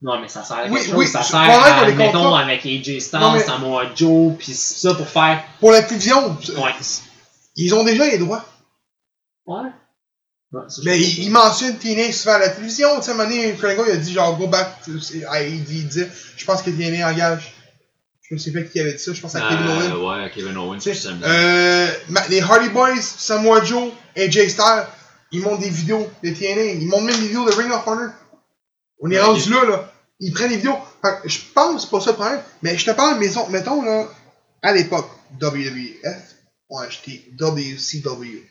[0.00, 0.94] Non, mais ça sert à Oui, quelque chose.
[0.96, 4.54] oui, ça sert à, les mettons, contrats- avec AJ Styles, Non, mais- Samoa Joe, pis
[4.54, 5.42] ça pour faire...
[5.58, 6.72] Pour la télévision, Ouais.
[7.56, 8.44] ils ont déjà les droits.
[9.46, 9.70] Ouais.
[10.52, 12.88] Ouais, ça, Mais ils mentionnent TNA souvent à la télévision.
[12.96, 14.82] Tu sais, à un moment donné, Franco, il a dit genre, go back.
[14.84, 14.92] to-
[15.28, 17.52] ah, il, dit, il disait, je pense que TNA engage.
[18.22, 19.90] Je me sais pas qui avait dit ça, je pense à Kevin Owens.
[19.90, 21.20] Euh, ouais, Kevin Owens, Tu puis sais, Sami.
[21.24, 21.90] euh,
[22.28, 24.86] les Hardy Boys, Samoa Joe et Jay Styles,
[25.32, 26.64] ils montent des vidéos de TNA.
[26.80, 28.10] Ils montent même des vidéos de Ring of Honor.
[29.00, 29.92] On est Ouais, rendu là, là.
[30.20, 30.76] Ils prennent des vidéos.
[31.02, 32.42] Fait que je pense que c'est pas ça le problème.
[32.62, 34.08] Mais je te parle, mettons, mettons là,
[34.62, 35.08] à l'époque,
[35.40, 36.34] WWF
[36.70, 38.42] ont acheté WCW.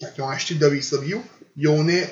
[0.00, 1.20] Quand ils ont acheté WCW,
[1.56, 2.04] ils ont eu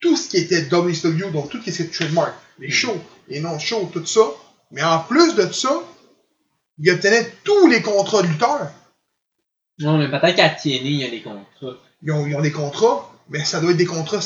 [0.00, 3.88] tout ce qui était WCW, donc tout ce qui était trademark, les shows, les non-shows,
[3.92, 4.20] tout ça.
[4.70, 5.82] Mais en plus de ça,
[6.78, 8.70] ils obtenaient tous les contrats de lutteurs.
[9.78, 11.76] Non, mais peut-être qu'à TNA, il y a des contrats.
[12.02, 14.20] Ils ont, ils ont des contrats, mais ça doit être des contrats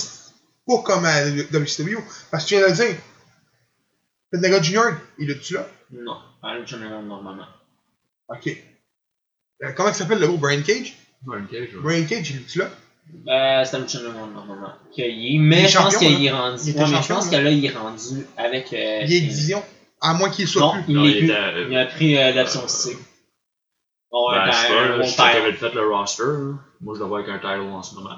[0.66, 1.96] pas comme à WCW.
[2.30, 2.96] Parce que tu viens de le dire,
[4.32, 4.86] le gars Junior,
[5.18, 5.66] il est-tu là?
[5.92, 7.46] Non, à Underground, normalement.
[8.28, 8.48] Ok.
[9.64, 10.94] Euh, comment il s'appelle le mot Brain Cage?
[11.24, 11.82] Je vois.
[11.82, 12.66] Brain Cage, il est-tu là?
[13.26, 14.72] Euh, c'est à Lucha Underground, normalement.
[14.94, 16.60] Que il- mais je pense qu'il est rendu...
[16.62, 18.72] Il était ouais, mais je pense que là, il est rendu avec...
[18.74, 19.62] Euh, Il est division.
[20.00, 20.84] À moins qu'il soit Non, plus.
[20.88, 21.24] il Non, est il plus.
[21.24, 22.96] était, euh, Il a pris euh, l'option C.
[24.12, 26.22] Bon, Ben, ouais, je sais ben, pas, un je sais avait fait le roster.
[26.24, 26.60] hein.
[26.82, 28.16] Moi, je le vois avec un title en ce moment.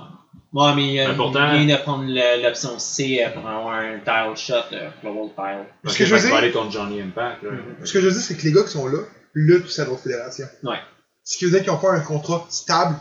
[0.53, 2.05] Ouais, mais euh, Mais pourtant- il vient de prendre
[2.43, 5.67] l'option C pour avoir un title shot, euh, Global Title.
[5.85, 7.43] Ce Ok, que je veux aller contre Johnny Impact.
[7.45, 7.51] Là.
[7.85, 8.99] Ce que je veux dire, c'est que les gars qui sont là
[9.35, 10.47] luttent pour cette autre fédération.
[10.65, 10.79] Ouais.
[11.23, 12.97] Ce qui veut dire qu'ils n'ont pas un contrat stable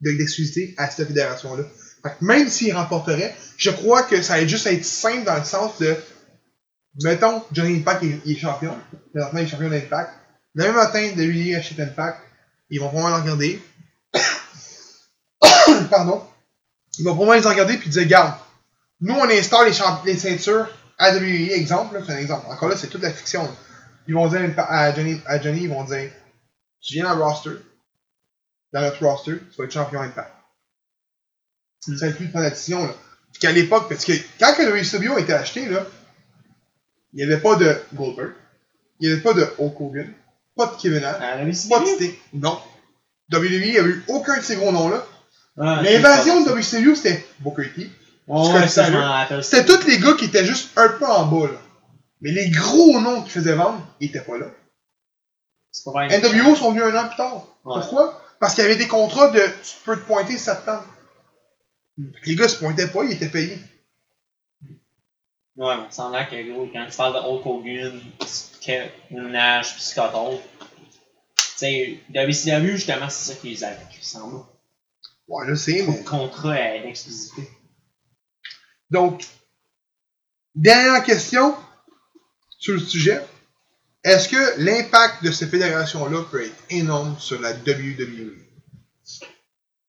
[0.00, 1.64] de- d'exclusivité à cette fédération-là.
[2.04, 5.44] Fait que même s'ils remporteraient, je crois que ça va juste être simple dans le
[5.44, 5.96] sens de.
[7.02, 8.76] Mettons, Johnny Impact il, il est champion.
[9.12, 10.12] Présentement, il est champion d'Impact.
[10.54, 12.18] Le même matin de lui achète Impact,
[12.70, 13.60] ils vont vraiment le regarder.
[15.90, 16.22] Pardon.
[16.98, 18.34] Ils vont vraiment les regarder puis dire Garde,
[19.00, 22.46] nous on installe les, les ceintures à WWE, exemple, là, c'est un exemple.
[22.48, 23.42] Encore là, c'est toute la fiction.
[23.42, 23.50] là.
[24.06, 26.10] Ils vont dire à Johnny, à Johnny, ils vont dire
[26.80, 27.50] Tu viens dans le roster,
[28.72, 30.32] dans notre roster, tu vas être champion Impact.
[31.86, 31.96] Mm.
[31.96, 32.86] Ça inclut de prendre la décision.
[32.86, 32.94] Là.
[33.32, 35.86] Puis qu'à l'époque, parce que quand le WCW a été acheté, là,
[37.12, 38.32] il n'y avait pas de Goldberg,
[39.00, 40.12] il n'y avait pas de Hulk Hogan,
[40.56, 42.14] pas de Kevin À la pas de.
[42.32, 42.60] Non.
[43.32, 45.04] WWE, il n'y avait eu aucun de ces gros noms-là.
[45.58, 47.90] Ah, L'invasion de WCW, c'était Booker T.
[48.26, 48.68] Ouais.
[48.68, 51.58] C'était tous les gars qui étaient juste un peu en bas, là.
[52.20, 54.46] Mais les gros noms qui faisaient vendre, ils étaient pas là.
[55.84, 56.08] Pas.
[56.08, 57.46] NWO sont venus un an plus tard.
[57.64, 57.74] Ouais.
[57.80, 58.22] Pourquoi?
[58.40, 60.84] Parce qu'il y avait des contrats de tu peux te pointer septembre.
[62.24, 63.58] Les gars se pointaient pas, ils étaient payés.
[65.56, 68.00] Ouais, mais ça semblait que gros, quand tu parles de Hulk Hogan,
[68.60, 70.38] Kevin Nash, pis Scott Hall,
[71.36, 74.44] tu sais, WCW, justement, c'est ça qui les a semble.
[75.28, 75.98] Ouais, je sais, mais.
[75.98, 77.48] Le contrat à l'exclusivité.
[78.90, 79.24] Donc,
[80.54, 81.54] dernière question
[82.58, 83.20] sur le sujet.
[84.04, 88.36] Est-ce que l'impact de cette fédération-là peut être énorme sur la WWE?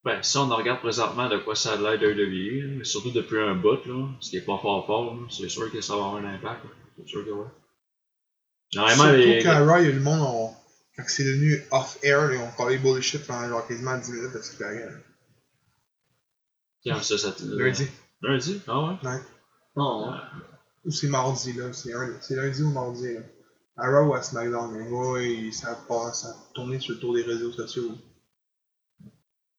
[0.05, 3.55] Ben, si on regarde présentement de quoi ça a l'air WWE, mais surtout depuis un
[3.55, 6.33] bout, là, ce qui est pas fort fort, c'est sûr que ça va avoir un
[6.35, 6.61] impact.
[6.97, 7.45] C'est sûr que oui.
[8.75, 9.43] Normalement, Surtout les.
[9.43, 10.53] qu'à Raw, il y a le monde, on-
[10.95, 14.51] quand c'est devenu off-air, ils ont parlé bullshit pendant genre quasiment 10 minutes de ce
[14.51, 14.79] qu'il y
[16.91, 17.01] a.
[17.01, 17.17] Ça,
[17.57, 17.87] Lundi.
[18.21, 18.61] Lundi?
[18.67, 18.95] Ah ouais?
[19.75, 20.17] Non, ouais.
[20.85, 21.73] Ou c'est mardi, là.
[21.73, 23.21] C'est un- c'est lundi ou mardi, là.
[23.77, 27.13] À Raw ou à SmackDown, mais ouais, ça passe, ça a tourné sur le tour
[27.13, 27.91] des réseaux sociaux.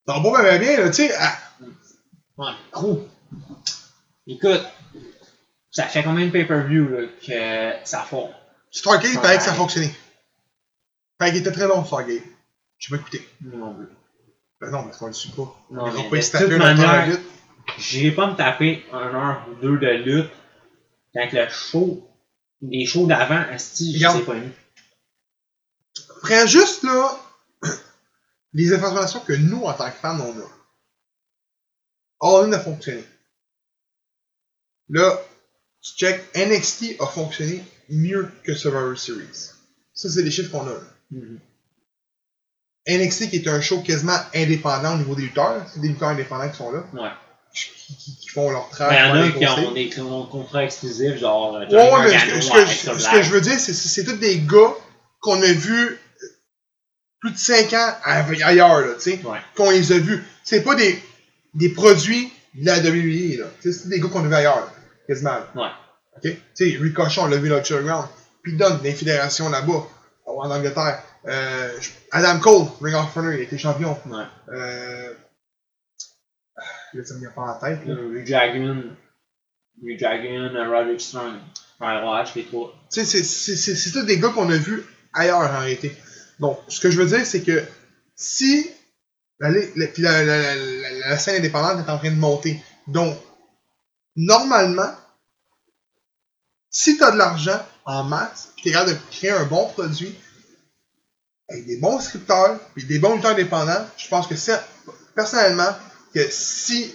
[0.06, 1.14] Ça va pas bien, là, tu sais.
[1.14, 1.38] à-
[2.38, 3.06] Ouais, gros.
[4.26, 4.62] Écoute,
[5.70, 8.30] ça fait combien de pay-per-view là, que ça fond?
[8.70, 9.56] Stargate, il paraît que ça Ouais.
[9.86, 9.94] Il
[11.18, 12.22] paraît qu'il était très long, Stargate.
[12.78, 13.26] J'ai pas écouté.
[13.42, 13.86] Non plus.
[14.60, 15.54] Ben non, parce qu'on le suit pas.
[15.70, 17.18] Non, mais pas de se toute manière-.
[17.78, 20.30] J'irai pas me taper un heure ou deux de lutte
[21.12, 22.08] quand le show,
[22.62, 24.50] les shows d'avant, asti, je sais pas mis.
[26.22, 27.18] Prends juste, là,
[28.52, 30.50] les informations que nous, en tant que fans, on a.
[32.20, 33.04] All In a fonctionné.
[34.88, 35.20] Là,
[35.82, 39.50] tu check, NXT a fonctionné mieux que Survivor Series.
[39.92, 40.72] Ça, c'est les chiffres qu'on a.
[40.72, 40.80] là.
[41.10, 41.40] Mhm.
[42.88, 46.48] NXT qui est un show quasiment indépendant au niveau des lutteurs, c'est des lutteurs indépendants
[46.48, 46.84] qui sont là.
[46.94, 47.08] Ouais.
[47.54, 48.98] qui, qui- qui font leur travail.
[48.98, 51.56] il y en a qui ont des con- contrats exclusifs, genre.
[51.56, 53.88] euh, Ouais, ouais, mais ce que, ce que- ce que je veux dire, c'est c'est
[53.88, 54.74] c'est tous des gars
[55.20, 55.98] qu'on a vus
[57.20, 59.20] plus de 5 ans ailleurs, là, tu sais.
[59.24, 59.38] Ouais.
[59.56, 60.22] Qu'on les a vus.
[60.44, 61.02] C'est pas des,
[61.54, 63.46] des produits de la WWE, là.
[63.62, 64.70] C'est des gars qu'on a vus ailleurs,
[65.06, 65.38] quasiment.
[65.54, 65.68] Ouais.
[66.16, 66.22] Ok?
[66.22, 68.06] Tu sais, Ricochet, on l'a vu dans le Ground.
[68.42, 69.86] Puis Dunn, des fédérations là-bas,
[70.26, 71.02] en Angleterre.
[71.26, 71.78] Euh,
[72.12, 73.98] Adam Cole, Ring of Honor, il été champion.
[74.06, 74.24] Ouais.
[74.50, 75.14] Euh,
[76.94, 77.94] là, ça me vient pas en tête, là.
[78.24, 78.84] Dragon.
[79.82, 81.34] Le Dragon, Roderick Strong.
[81.80, 82.72] Ouais, Watch, les trois.
[82.90, 85.94] Tu sais, c'est- tous des gars qu'on a vus ailleurs en réalité.
[86.38, 87.62] Donc, ce que je veux dire, c'est que
[88.14, 88.70] si
[89.40, 92.58] la, la, puis la, la, la, la- la scène indépendante est en train de monter,
[92.86, 93.18] donc,
[94.16, 94.94] normalement,
[96.70, 100.14] si tu as de l'argent en masse, tu es capable de créer un bon produit,
[101.48, 104.34] avec des bons scripteurs, puis des bons lutteurs indépendants, je pense que
[105.14, 105.70] personnellement,
[106.12, 106.94] que si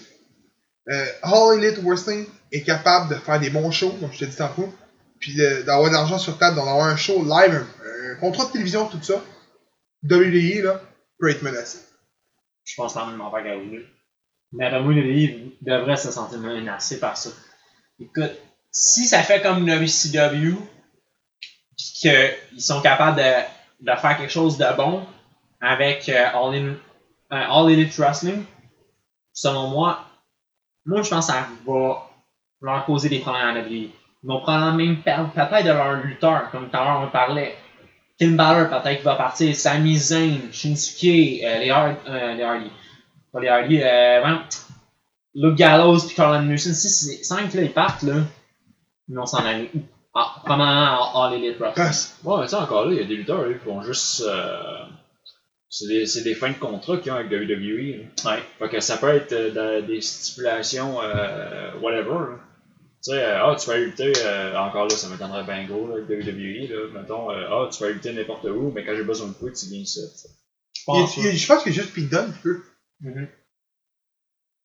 [0.90, 4.36] euh, All Elite Wrestling est capable de faire des bons shows, comme je te dis
[4.36, 4.74] tantôt,
[5.20, 7.66] puis d'avoir de l'argent sur table, d'avoir un show live,
[8.10, 9.22] un, contrat de télévision, tout ça,
[10.04, 10.82] WWE, là,
[11.20, 11.80] peut être menacé.
[12.66, 13.86] Je pense quand même en faire gagner.
[14.52, 17.30] Mais livre devrait se sentir menacé par ça.
[18.00, 18.32] Écoute,
[18.72, 20.58] si ça fait comme WCW,
[21.78, 23.44] pis qu'ils sont capables de,
[23.82, 25.06] de faire quelque chose de bon
[25.60, 26.66] avec euh, euh,
[27.32, 28.44] All Elite Wrestling,
[29.34, 30.06] selon moi,
[30.86, 32.10] moi je pense que ça va
[32.62, 33.90] leur causer des problèmes à vie.
[34.24, 37.56] Ils vont probablement même perdre peut-être de leur lutteur, comme tout à l'heure on parlait.
[38.20, 42.72] Finn Balor peut-être qu'il va partir, Sami Zayn, Shinsuke, euh, les, Hard, euh, les Hardy.
[43.34, 44.36] Pas les Hardy, euh,
[45.34, 46.74] Luke Gallows puis Carl Anderson.
[46.74, 48.18] Si ces cinq là ils partent là,
[49.08, 49.80] ils vont s'en aller où?
[50.14, 51.86] Ah, en All Elite Wrestling.
[52.24, 54.22] Ouais, mais tu sais, encore là, il y a des lutteurs là, qui font juste.
[54.26, 54.84] euh,
[55.70, 58.04] c'est des, c'est des fins de contrat qu'ils ont avec WWE.
[58.26, 58.32] là.
[58.36, 58.44] Ouais.
[58.60, 62.10] Fait que ça peut être euh, dans des stipulations, euh, whatever.
[62.32, 62.38] là.
[63.04, 65.96] Tu sais, euh, ah, tu vas lutter, euh, encore là, ça m'étonnerait bien gros, là,
[65.96, 66.88] avec WWE, là.
[67.00, 69.66] Mettons, euh, ah, tu vas lutter n'importe où, mais quand j'ai besoin de toi, tu
[69.68, 70.02] viens ici.
[70.12, 70.30] tu sais.
[70.74, 71.18] Je pense.
[71.18, 72.62] il y a- je pense que juste Pete Dunne peut.
[73.00, 73.28] Mhm.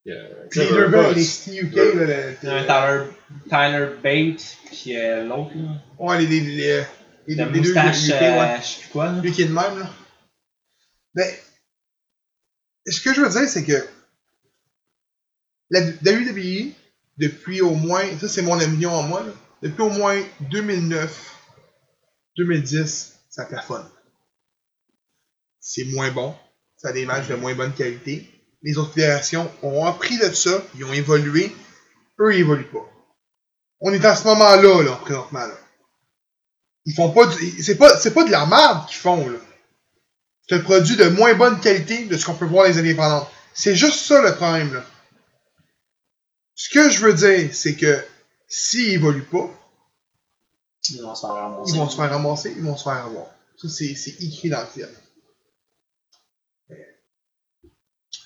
[0.07, 3.03] Euh, Puis les deux gars, UK, là, le- Tyler,
[3.49, 5.81] Tyler Bate, puis euh, l'autre, là.
[5.99, 6.55] ouais, les, les, les,
[7.27, 8.57] les, Le les deux moustache, UK, euh, ouais.
[8.61, 9.21] je sais plus quoi, là.
[9.21, 9.89] Lui qui est de même, là.
[11.15, 11.39] Mais,
[12.85, 13.85] ce que je veux dire, c'est que
[15.69, 16.71] la WWE,
[17.17, 21.35] depuis au moins, ça c'est mon opinion en moi, là, depuis au moins 2009,
[22.37, 23.85] 2010, ça plafonne.
[25.59, 26.33] C'est moins bon,
[26.77, 28.29] ça a des matchs de moins bonne qualité.
[28.63, 31.55] Les autres fédérations ont appris de ça, ils ont évolué,
[32.19, 32.85] eux ils évoluent pas.
[33.79, 35.57] On est à ce moment-là, là, présentement, là.
[36.85, 37.63] Ils font pas du...
[37.63, 39.37] C'est pas, c'est pas de la merde qu'ils font, là.
[40.47, 43.27] C'est un produit de moins bonne qualité de ce qu'on peut voir les indépendantes.
[43.53, 44.83] C'est juste ça le problème, là.
[46.55, 48.03] Ce que je veux dire, c'est que
[48.47, 49.49] s'ils évoluent pas,
[50.89, 51.71] Ils vont se faire ramasser.
[51.73, 53.27] ils vont se faire ramasser, ils vont se faire avoir.
[53.57, 54.89] Ça, c'est, c'est écrit dans le ciel.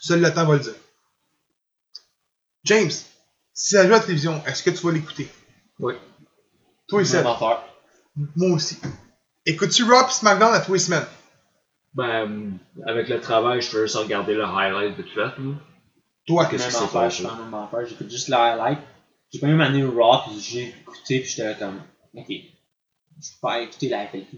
[0.01, 0.73] Seul le temps va le dire.
[2.63, 5.29] James, si ça joue à la télévision, est-ce que tu vas l'écouter?
[5.79, 5.93] Oui.
[6.87, 7.23] Toi et Seb.
[8.35, 8.77] Moi aussi.
[9.45, 11.05] Écoutes-tu Raw pis SmackDown à tous les semaines?
[11.93, 15.19] Ben, avec le travail, je fais juste regarder le highlight fait.
[15.19, 15.33] là.
[16.27, 17.23] Toi, Qu'est-ce s'est affaire, passé?
[17.23, 17.85] je fais la même affaire.
[17.85, 18.79] J'écoute juste le highlight.
[19.31, 21.81] J'ai pas même année au Raw, puis j'ai écouté, puis j'étais comme,
[22.15, 24.37] ok, je vais pas écouter la FAQ.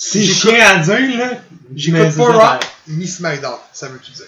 [0.00, 1.42] C'est chiant à dire, là.
[1.74, 4.26] J'écoute pas Raw ni SmackDown, ça veut tout dire.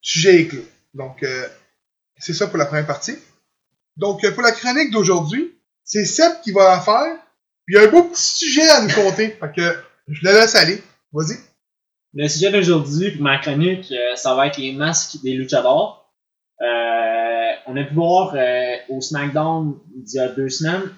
[0.00, 0.64] Sujet est clos.
[0.94, 1.46] Donc, euh,
[2.16, 3.16] c'est ça pour la première partie.
[3.98, 7.18] Donc, euh, pour la chronique d'aujourd'hui, c'est Seb qui va la faire.
[7.66, 9.36] Puis il y a un beau petit sujet à nous conter.
[9.38, 9.76] Fait que
[10.08, 10.82] je le laisse aller.
[11.12, 11.36] Vas-y.
[12.14, 16.10] Le sujet d'aujourd'hui, pour ma chronique, euh, ça va être les masques des luchadors.
[16.62, 20.90] Euh, on a pu voir euh, au SmackDown il y a deux semaines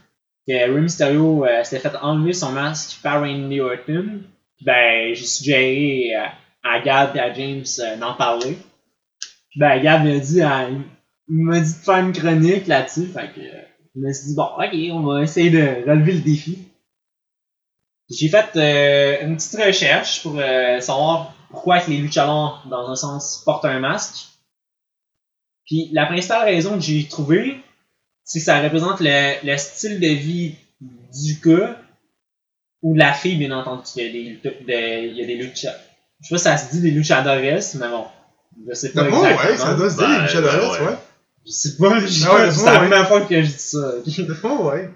[0.48, 4.22] que Rey Mysterio euh, s'était fait enlever son masque par Randy Orton.
[4.62, 6.26] Ben, j'ai suggéré euh,
[6.64, 8.56] à Gab et à James euh, d'en parler.
[9.56, 10.78] Ben, Gab m'a dit, euh,
[11.28, 13.06] m'a dit de faire une chronique là-dessus.
[13.06, 13.40] Fait que,
[13.94, 16.58] je me suis dit, bon, ok, on va essayer de relever le défi.
[18.10, 18.56] J'ai fait
[19.22, 20.40] une petite recherche pour
[20.80, 24.28] savoir pourquoi les luchadors, dans un sens, portent un masque.
[25.66, 27.60] Puis la principale raison que j'ai trouvée,
[28.28, 31.76] c'est que ça représente le, le style de vie du gars
[32.82, 33.82] ou de la fille, bien entendu.
[33.96, 35.74] Il y a des, de- il y a des lucha-
[36.20, 38.04] Je sais pas si ça se dit des luchadores, mais bon.
[38.68, 39.50] Je sais pas D'abord, exactement.
[39.50, 40.90] ouais, ça doit se dire, Ben, les luchadores, ben, ouais.
[40.92, 40.98] ouais.
[41.46, 42.78] Je sais pas, je sais Ah ouais, pas, c'est ouais, la ouais.
[42.88, 43.92] première fois que je dis ça.
[44.24, 44.90] D'abord, ouais.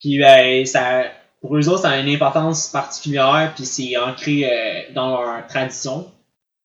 [0.00, 1.04] Puis ben, ça,
[1.40, 6.10] pour eux autres, ça a une importance particulière, puis c'est ancré euh, dans leur tradition.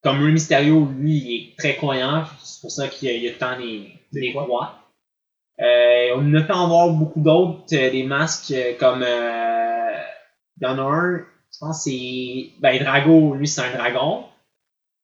[0.01, 2.24] comme Rey Mysterio, lui, il est très croyant.
[2.43, 4.78] C'est pour ça qu'il y a, il y a tant les, Des les croix.
[5.62, 10.66] Euh, on a fait en voir beaucoup d'autres, euh, des masques euh, comme il y
[10.66, 14.26] en a un, je pense que c'est ben Drago, lui c'est un dragon.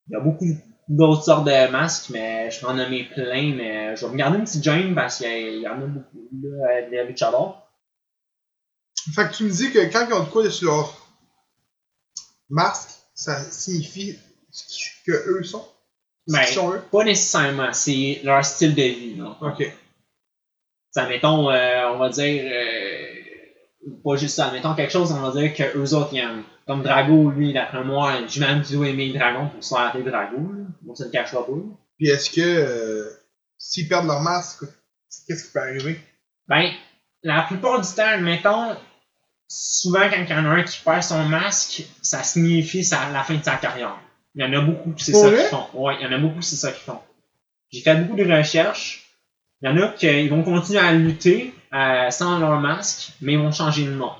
[0.08, 0.45] Il y a beaucoup
[0.88, 4.43] d'autres sortes de masques, mais je peux en nommer plein, mais je vais regarder une
[4.45, 7.68] petite Jane parce qu'il y en a beaucoup là, des luchadors.
[9.14, 11.08] Fait que tu me dis que quand ils ont de quoi sur leur
[12.49, 14.18] masque, ça signifie
[15.06, 15.66] que eux sont?
[16.28, 16.82] Ce Ben, sont eux?
[16.91, 19.16] pas nécessairement, c'est leur style de vie.
[19.16, 19.36] Non?
[19.41, 19.72] Ok.
[20.96, 25.32] Ça, mettons, euh, on va dire, euh, pas juste ça, mettons quelque chose, on va
[25.38, 26.43] dire que eux autres, ils aiment.
[26.66, 30.38] Comme Drago, lui, d'après moi, j'imagine qu'il doit aimer Dragon pour se faire appeler Drago,
[30.38, 30.64] là.
[30.84, 31.52] Bon, ça ne cachera pas.
[31.98, 33.10] Puis est-ce que euh,
[33.58, 34.64] s'ils perdent leur masque,
[35.28, 36.00] qu'est-ce qui peut arriver?
[36.48, 36.72] Ben,
[37.24, 38.78] la plupart du temps, mettons,
[39.50, 43.24] souvent quand il y en a un qui perd son masque, ça signifie sa- la
[43.24, 43.98] fin de sa carrière.
[44.34, 45.66] Il y en a beaucoup qui c'est ça qu'ils font.
[45.74, 47.00] Ouais, il y en a beaucoup qui c'est ça qu'ils font.
[47.72, 49.05] J'ai fait beaucoup de recherches.
[49.62, 53.39] Il y en a qui vont continuer à lutter euh, sans leur masque, mais ils
[53.39, 54.12] vont changer de nom.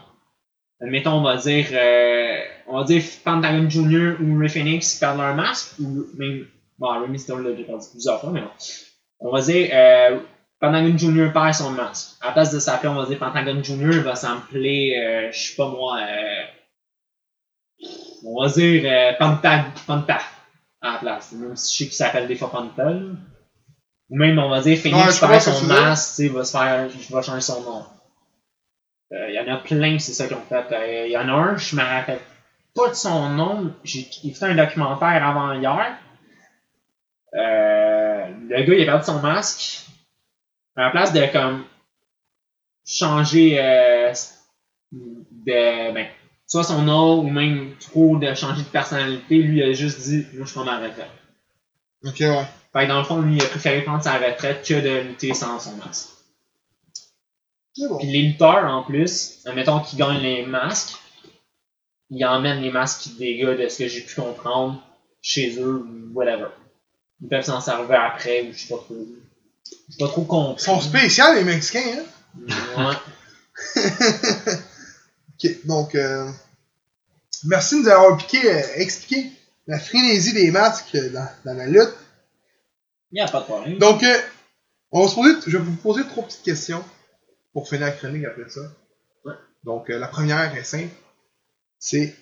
[0.82, 4.16] Mettons, on va dire, euh, on va dire Pentagon Jr.
[4.22, 6.46] ou Ray Phoenix perdent leur masque, ou même,
[6.78, 8.52] bon, Ray l'a perdu plusieurs fois, mais non.
[9.20, 10.20] On va dire, euh,
[10.60, 11.32] Pentagon Jr.
[11.34, 12.18] perd son masque.
[12.22, 14.02] À la place de s'appeler, on va dire Pentagon Jr.
[14.02, 16.44] va s'appeler, euh, je sais pas moi, euh,
[18.26, 20.20] on va dire euh, Panta, Panta
[20.82, 21.34] à la place.
[21.34, 22.94] Même si je sais qu'il s'appelle des fois Panta.
[24.10, 26.90] Ou même, on va dire Phoenix perd son masque, tu sais, il va se faire,
[27.10, 27.86] va changer son nom.
[29.14, 30.72] Euh, Il y en a plein, c'est ça qu'ils ont fait.
[30.72, 32.20] Euh, Il y en a un, je me rappelle
[32.76, 33.74] pas de son nom.
[33.84, 35.98] J'ai écouté un documentaire avant hier.
[37.34, 39.88] Euh, le gars, il a perdu son masque.
[40.76, 41.64] À la place de comme
[42.86, 44.14] changer euh,
[44.92, 46.08] de ben,
[46.48, 50.28] soit son nom ou même trop de changer de personnalité, lui il a juste dit
[50.34, 51.10] moi je prends ma retraite.
[52.04, 52.46] Ok, ouais.
[52.76, 55.34] Fait que dans le fond, lui il a préféré prendre sa retraite que de lutter
[55.34, 56.10] sans son masque.
[57.78, 57.98] Bon.
[57.98, 60.96] Puis les lutteurs en plus, admettons qu'ils gagnent les masques,
[62.10, 64.84] ils emmènent les masques des gars de ce que j'ai pu comprendre
[65.22, 66.50] chez eux ou whatever.
[67.22, 69.08] Ils peuvent s'en servir après ou je sais pas trop.
[69.88, 70.62] Je sais pas trop compris.
[70.62, 72.04] Ils sont spéciaux, les Mexicains,
[72.38, 72.56] hein?
[72.78, 73.82] Ouais.
[75.38, 76.30] Ok, donc, euh,
[77.44, 79.32] merci de nous avoir piqué, euh, expliqué
[79.68, 81.94] la frénésie des masques euh, dans, dans la lutte.
[83.16, 83.78] Il n'y a pas de problème.
[83.78, 84.18] Donc, euh,
[84.92, 86.84] on va se poser, je vais vous poser trois petites questions
[87.54, 88.60] pour finir la chronique après ça.
[89.24, 89.34] Ouais.
[89.64, 90.94] Donc, euh, la première est simple.
[91.80, 92.14] C'est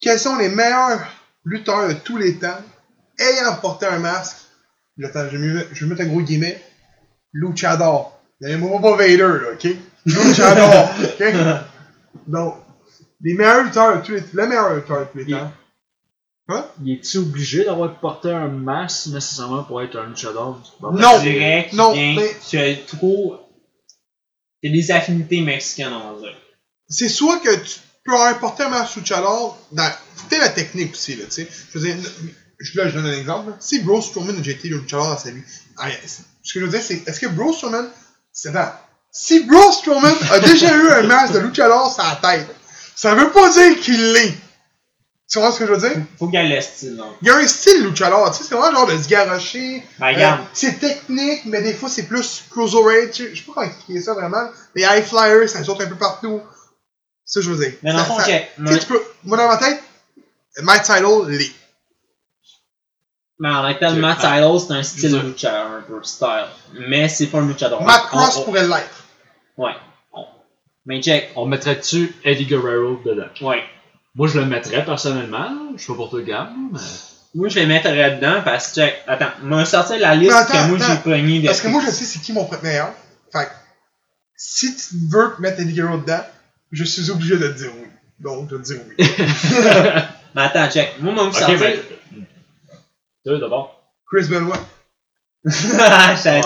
[0.00, 1.06] quels sont les meilleurs
[1.44, 2.62] lutteurs de tous les temps?
[3.18, 4.38] Ayant porté un masque
[4.96, 6.62] je, attends, je, vais mettre un gros guillemets.
[7.34, 8.18] Luchador.
[8.40, 9.68] N'aimez-moi pas Vader, là, ok?
[10.06, 11.34] Luchador, ok?
[12.26, 12.54] Donc,
[13.20, 15.48] les meilleurs lutteurs de tous les le meilleur lutteur de tous les Il-
[16.84, 20.60] Il est-tu obligé d'avoir porté un masque nécessairement pour être un luchador?
[20.80, 21.18] Non.
[21.18, 23.36] Je dirais qu'il Non, vient mais- qu'il y a trop.
[24.62, 26.36] Il y a des affinités mexicaines, on va dire.
[26.88, 29.90] c'est soit que tu peux avoir porté un match luchador dans
[30.28, 31.96] tu sais, la technique aussi là tu sais je veux dire
[32.58, 33.56] je, là je donne un exemple là.
[33.60, 35.40] si Bro Strowman a déjà été luchador dans sa vie
[35.78, 35.88] ah,
[36.42, 37.88] ce que je veux dire c'est est-ce que Bro Strowman
[38.32, 38.74] c'est attends,
[39.12, 42.48] si Bro Strowman a déjà eu un match de luchador sur la tête
[42.96, 44.34] ça veut pas dire qu'il l'est
[45.32, 45.96] tu vois ce que je veux dire?
[46.18, 47.14] Faut qu'il y ait le style, donc.
[47.22, 50.06] il y a un style luchador tu sais c'est vraiment genre de se garrocher Ben,
[50.08, 50.40] euh, regarde.
[50.52, 53.16] c'est technique, mais des fois c'est plus cruiserweight.
[53.16, 54.48] Je je sais pas comment expliquer ça vraiment.
[54.74, 56.40] Les high flyers, ça saute un peu partout.
[57.24, 57.74] Ça, je veux dire.
[57.82, 58.42] Mais dans Ça- le fond, ça- ok.
[58.66, 59.82] tu sais, tu peux, moi, dans ma tête,
[60.58, 61.52] Matt Tidal, l'est.
[63.38, 63.98] Mais en que tel, Ok.
[64.00, 65.22] Matt Idol, c'est un style Ça.
[65.22, 66.46] luchador, un peu style.
[66.88, 67.82] Mais c'est pas un luchador.
[67.82, 69.04] Matt Cross on- pourrait l'être.
[69.56, 69.72] Ouais.
[70.84, 71.30] Mais check.
[71.36, 73.28] On mettrait-tu Eddie Guerrero dedans?
[73.40, 73.62] Ouais.
[74.14, 75.50] Moi, je le mettrais personnellement.
[75.76, 76.78] Je suis pas pour te gamme, mais.
[77.34, 78.94] Moi, je les mettrais dedans parce que, check.
[79.06, 81.46] Attends, m'a sorti la liste attends, que moi j'ai pogné de.
[81.46, 82.92] Parce que moi, je sais c'est qui mon meilleur.
[83.32, 83.50] Fait que,
[84.36, 86.20] si tu veux mettre Eddie Guerrero dedans,
[86.72, 87.88] je suis obligé de te dire oui.
[88.20, 89.06] Donc, je vais te dire oui.
[90.34, 90.94] Mais attends, check.
[91.00, 91.56] Moi, m'a Ok, sorti.
[91.56, 91.80] mais.
[93.24, 93.82] Deux d'abord.
[94.10, 94.58] Chris Benoit.
[95.44, 96.40] Ouais.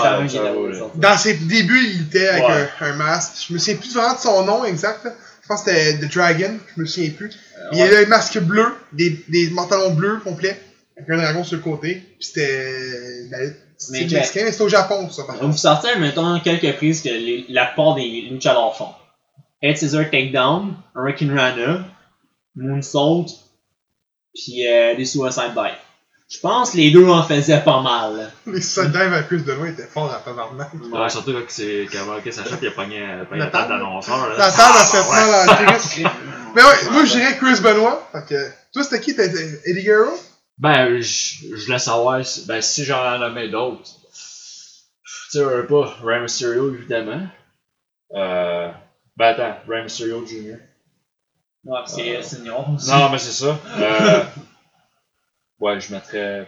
[0.95, 2.69] Dans ses débuts, il était avec Ouais.
[2.81, 3.45] un, un masque.
[3.47, 5.05] Je me souviens plus vraiment de son nom exact.
[5.47, 6.59] Je pense que c'était The Dragon.
[6.75, 7.29] Je me souviens plus.
[7.57, 10.59] Euh, Il y avait un masque bleu, des, des pantalons bleus complets,
[10.97, 11.95] avec un dragon sur le côté.
[12.19, 13.27] Puis c'était.
[13.31, 16.39] ben, C'est Mais mexicain, mais c'est au Japon, ça, par On va vous sortir, mettons,
[16.41, 18.89] quelques prises que les- la plupart des luchadors font.
[19.61, 21.85] Head Scissor Takedown, Hurricane Rana,
[22.55, 23.25] Moonsault,
[24.33, 25.77] puis euh, des Suicide Dive.
[26.29, 28.31] Je pense que les deux en faisaient pas mal.
[28.47, 30.69] Les soldats à Chris Benoit étaient forts à tabarnak.
[30.91, 34.27] Ouais, surtout quand c'est quand Marcus Sachet, il a pogné, euh, La table d'annonceur.
[34.29, 34.37] là.
[34.37, 35.73] La table a fait Ah, mal ouais.
[35.73, 36.03] à Chris.
[36.53, 38.09] Mais ouais, moi je dirais Chris Benoit.
[38.11, 39.11] Fait que, toi c'était qui?
[39.11, 39.23] Été
[39.65, 40.11] Eddie Guerrero?
[40.57, 43.83] Ben, je, je laisse savoir, si- ben, si j'en nommais d'autres.
[45.31, 47.25] Tu sais, pas Rey Mysterio, évidemment.
[48.15, 48.69] Euh,
[49.15, 50.57] ben, attends, Rey Mysterio Jr.
[51.63, 52.89] Ouais, pis c'est Euh, senior aussi.
[52.89, 53.57] Non, mais c'est ça.
[53.77, 54.23] Euh,
[55.59, 56.47] ouais, je mettrais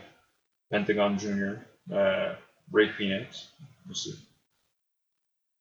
[0.69, 1.53] Pentagon Jr.
[1.91, 2.33] Euh,
[2.73, 3.49] Ray Phoenix
[3.89, 4.15] aussi.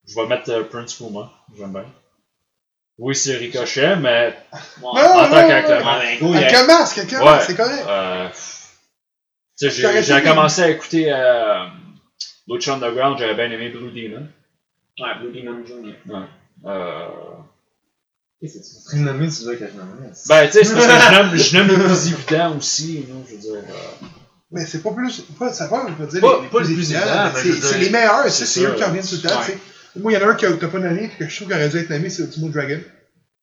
[0.07, 1.85] Je vais mettre euh, Prince Puma, j'aime bien.
[2.99, 4.63] Oui, c'est Ricochet, mais Ouais.
[4.83, 5.87] Non, en non, tant qu'acteur.
[5.87, 7.25] Ouais, ben, go, il y Avec a- un masque, Ouais.
[7.25, 7.85] masque, c'est correct.
[7.87, 8.29] Euh,
[9.61, 11.67] j'ai commencé à écouter euh,
[12.49, 14.27] Lucha Underground, j'avais bien aimé Blue Demon.
[15.01, 15.95] Ouais, Blue Demon Jr.
[16.65, 17.09] Euh,
[18.41, 19.97] Qu'est-ce que tu serais nommé, tu veux que je nomme
[20.29, 23.25] ben, tu sais, c'est parce que je nomme, je nomme les plus évidents aussi, non,
[23.29, 23.53] je veux dire.
[23.55, 24.07] euh,
[24.53, 25.23] Mais c'est pas plus.
[25.39, 26.21] Pas, ça va, on peut dire.
[26.21, 28.47] Pas- les, pas le plus évidents, mais mais c'est je veux c'est les meilleurs, c'est
[28.47, 29.45] c'est eux qui reviennent tout le temps, Ouais.
[29.47, 29.59] tu sais.
[30.01, 31.57] Moi, il y en a un que t'as pas nommé, puis que je trouve qu'il
[31.57, 32.81] aurait dû être nommé, c'est Ultimo Dragon.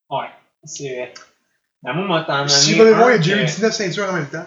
[0.10, 0.28] Ouais,
[0.64, 1.14] c'est vrai.
[1.84, 4.10] Ben, moi, moi, t'en Si vous allez voir, il y a que- eu 19 ceintures
[4.10, 4.46] en même temps.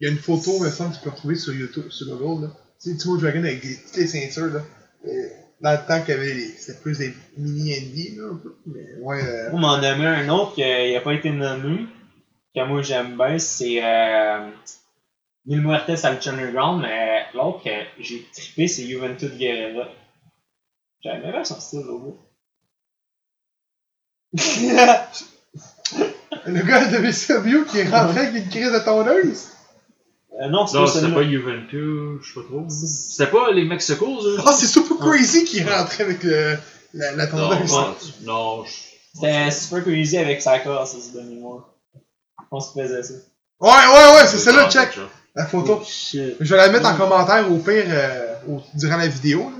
[0.00, 2.44] Il y a une photo, me semble, que tu peux retrouver sur YouTube, sur Google,
[2.46, 2.50] là.
[2.80, 4.60] Tu sais, Ultimo Dragon avec des- toutes les ceintures, là.
[5.06, 6.48] Et dans le temps qu'il y avait les.
[6.48, 8.56] C'était plus des mini-indie, là, un peu.
[8.66, 11.86] Mais ouais, euh, Pour m'en nommer un autre qui n'a pas été nommé,
[12.54, 14.50] que moi j'aime bien, c'est euh,
[15.46, 19.88] Mil Muertes Lucha Underground, mais l'autre que j'ai trippé, c'est Juventud Guerrera.
[21.02, 22.18] J'aime bien son style au bout.
[26.46, 29.48] le gars de VCW qui est rentré avec une crise de tondeuse.
[30.40, 32.66] Euh, non, c'est Non, pas c'était pas Juventus, je sais pas trop.
[32.68, 34.36] C'était pas les Mexicos, eux?
[34.46, 36.56] Ah, c'est Super Crazy qui est rentré avec le,
[36.94, 37.70] la, la Non, tondeuse.
[37.72, 38.70] non, non, je-
[39.14, 41.74] C'était Super Crazy avec Psycho, ça c'est de mémoire.
[42.52, 43.14] On se faisait ça.
[43.60, 44.92] Ouais, ouais, ouais, c'est celle-là, Ah, check.
[44.92, 45.00] ça.
[45.34, 45.82] La photo.
[45.84, 46.36] Shit.
[46.40, 49.40] Je vais la mettre en commentaire au pire euh, au- durant la vidéo.
[49.40, 49.56] là.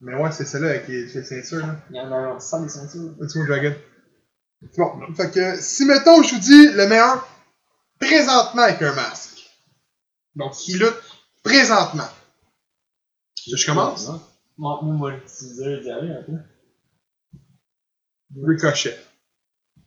[0.00, 1.58] Mais ouais, c'est celle-là avec les, les ceintures.
[1.66, 1.76] Là.
[1.90, 3.10] Il y en a un, ça des ceintures.
[3.20, 3.74] Ultimo Dragon.
[4.78, 7.26] Bon, fait que si mettons, je vous dis le meilleur
[8.00, 9.31] présentement avec un masque.
[10.36, 10.94] Donc, qui lutte
[11.42, 12.08] présentement.
[13.46, 14.08] Je commence?
[14.58, 16.38] Moi, moi, le je dirais un peu.
[18.46, 18.98] Ricochet.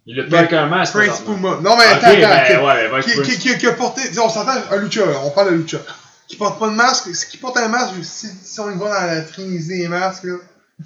[0.05, 0.93] Il a pas avec un masque.
[0.93, 1.21] Prince.
[1.21, 1.59] Puma.
[1.61, 2.19] Non, mais attends, attends.
[2.19, 4.01] ben ouais, ben, qui, qui, qui, qui a porté.
[4.19, 5.79] On s'entend un Lucha, là, on parle de Lucha.
[6.27, 8.99] Qui porte pas de masque, ce qui porte un masque, si, si on y va
[8.99, 10.37] dans la trinité des masques, là,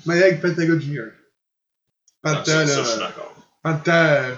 [0.06, 1.08] mais avec Pentagon Junior.
[2.22, 2.68] Pas de temps, ça, là.
[2.68, 3.34] ça, je suis d'accord.
[3.64, 3.92] Pas de temps.
[3.92, 4.36] euh.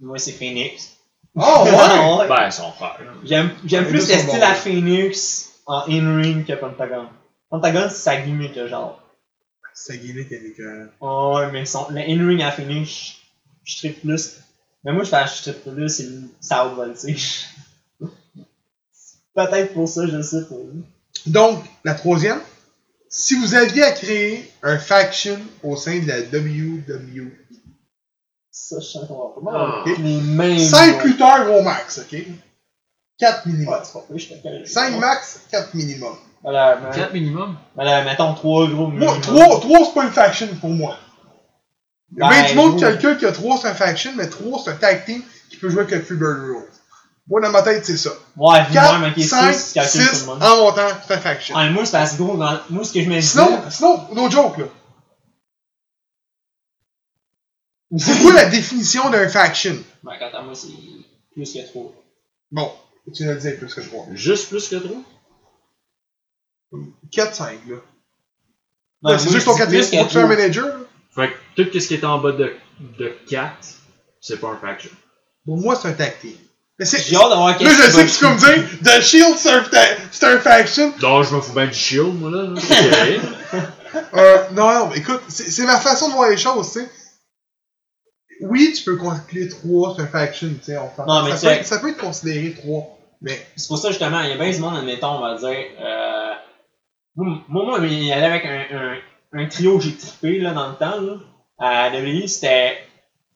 [0.00, 0.96] Moi, c'est Phoenix.
[1.34, 2.28] Oh, ouais!
[2.28, 2.98] Ben, son frère.
[3.24, 7.08] J'aime, j'aime plus le style à Phoenix en in-ring que Pentagon.
[7.48, 9.02] Pentagon, c'est sa gimmick, genre.
[9.74, 10.60] C'est gimmick avec.
[10.60, 10.86] Euh...
[11.00, 13.14] Oh, ouais, mais son, le in-ring à Phoenix,
[13.64, 14.40] je tripe plus.
[14.84, 16.08] Mais moi, je fais je tripe plus, c'est
[16.40, 17.46] South Voltage.
[19.34, 20.56] Peut-être pour ça, je sais pas.
[21.26, 22.40] Donc, la troisième.
[23.08, 27.30] Si vous aviez à créer un faction au sein de la WWE,
[28.54, 29.82] Ça, je sens qu'on va Ah.
[29.84, 29.90] pas.
[29.98, 30.58] Les mêmes.
[30.58, 32.18] 5 lutteurs au max, ok?
[33.18, 33.74] 4 Ouais, minimum.
[33.82, 34.66] c'est pas pire, je te connais.
[34.66, 36.14] 5 max, 4 minimum.
[36.42, 37.56] Voilà, mais, 4 minimum?
[37.74, 39.20] voilà, mettons 3 gros Moi, minimum.
[39.20, 40.96] 3, 3 c'est pas une faction pour moi.
[42.14, 42.80] Il y a bien Ben, du monde, gros.
[42.80, 45.70] quelqu'un qui a 3 c'est un faction, mais 3 c'est un tag team qui peut
[45.70, 46.68] jouer avec le Freebird Rules.
[47.28, 48.10] Moi, dans ma tête, c'est ça.
[48.36, 50.42] Ouais, vu 4, même, ok, 5, 6, calcule tout 6, le monde.
[50.42, 51.56] en montant, c'est un faction.
[51.56, 53.22] Ouais, moi, c'est que gros, dans, moi, ce que je me dis.
[53.26, 54.64] Sinon, sinon, no joke, là.
[57.98, 59.76] C'est quoi la définition d'un faction?
[60.02, 60.68] Ben, quant à moi, c'est
[61.34, 61.92] plus que 3.
[62.50, 62.72] Bon,
[63.14, 64.06] tu l'as dit plus que 3.
[64.12, 64.96] Juste plus que 3.
[67.10, 67.76] 4, 5, là.
[69.02, 69.82] Là, c'est juste ton que Tu
[70.12, 70.74] fais un manager, là.
[71.14, 72.54] Fait que tout ce qui est en bas de,
[72.98, 73.52] de 4,
[74.20, 74.90] c'est pas un faction.
[75.44, 76.32] Pour moi, c'est un team.
[76.78, 77.02] Mais c'est.
[77.02, 79.50] J'ai hâte d'avoir Là, qu'est-ce je sais que tu peux me dire, The Shield, c'est
[79.50, 80.94] un, ta- c'est un faction.
[81.02, 82.54] Non, je me fous bien du shield, moi, là.
[82.58, 83.20] C'est
[84.14, 86.90] Euh, non, écoute, c'est c'est ma façon de voir les choses, tu sais.
[88.42, 90.76] Oui, tu peux conclure 3, c'est un faction, tu sais.
[90.78, 91.06] on.
[91.06, 92.98] Non, mais ça, peut, être- ça peut être considéré 3.
[93.20, 95.66] Mais C'est pour ça, justement, il y a bien du monde, admettons, on va dire.
[95.80, 96.32] Euh,
[97.16, 100.68] moi, moi, il y allait avec un, un, un trio que j'ai trippé, là, dans
[100.70, 101.14] le temps, là.
[101.58, 102.78] À WWE, c'était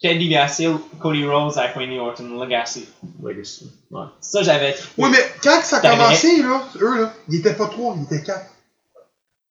[0.01, 2.89] Kelly Gassil, Cody Rhodes avec Randy Orton, Legacy.
[3.23, 3.71] Legacy.
[3.91, 4.07] Ouais.
[4.21, 4.93] Ça, j'avais trippé.
[5.03, 8.25] Oui, mais quand ça a commencé, là, eux, là, ils étaient pas 3, ils étaient
[8.25, 8.41] 4.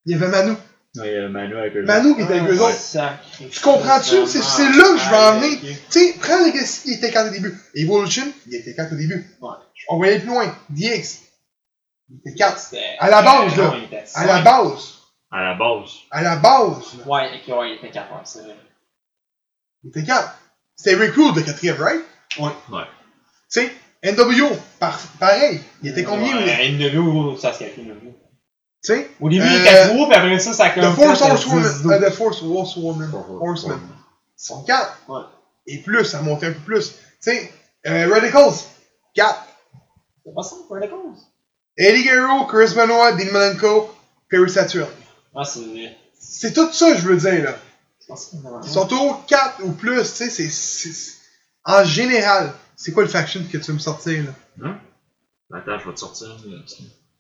[0.08, 0.53] Il y avait Manu.
[1.02, 1.84] Ouais, il y a Manu avec eux.
[1.84, 2.76] Manu qui était avec eux Ah, autres.
[2.78, 4.28] sacré Tu comprends-tu?
[4.28, 5.60] C'est- c'est là que je veux Ah, en venir.
[5.62, 7.58] Tu sais, prends Legacy, il était 4 au début.
[7.76, 9.26] Evolution, il était 4 au début.
[9.41, 9.50] Ouais.
[9.89, 10.56] On va aller plus loin.
[10.70, 11.22] DX,
[12.10, 12.60] il était 4.
[12.60, 13.74] C'était- À la base, là.
[14.14, 14.93] À la base.
[15.32, 15.91] À la base.
[16.12, 18.56] À la base, là, Ouais, ok, ouais, il était 4 c'est vrai.
[19.84, 20.38] il était 4.
[20.76, 22.04] C'était Rick Rude, le quatrième, right?
[22.39, 22.52] Ouais.
[22.72, 22.84] Ouais.
[23.52, 23.72] Tu sais,
[24.04, 25.60] NWO, par- pareil.
[25.82, 26.38] Il était combien?
[26.39, 26.46] lui?
[26.46, 28.14] Ouais, NWO, ça se calcule, NWO.
[28.86, 30.95] Tu sais, Au début, il Euh, était 3, puis après ça, ça The comme.
[30.95, 31.63] Force fait, Horsewoman.
[31.63, 33.11] 10, euh, The Force Horsewoman.
[33.41, 33.79] Horseman.
[34.38, 34.97] Ils sont 4.
[35.07, 35.21] Ouais.
[35.67, 36.89] Et plus, ça montait un peu plus.
[36.91, 37.51] Tu sais,
[37.88, 38.53] euh, Radicals,
[39.15, 39.45] 4.
[40.23, 41.17] C'est pas ça, cause.
[41.77, 43.89] Eddie Guerrero, Chris Benoit, Dean Malenko,
[44.29, 44.88] Perry Saturn.
[45.36, 45.97] Ah, c'est vrai.
[46.19, 47.55] C'est tout ça, je veux dire, là.
[48.01, 51.13] Je pense que c'est vraiment- Ils sont au 4 ou plus, tu sais, c'est- c'est.
[51.63, 54.31] En général, c'est quoi le faction que tu veux me sortir, là?
[54.67, 54.77] Hein?
[55.53, 56.27] Attends, je vais te sortir.
[56.27, 56.57] là.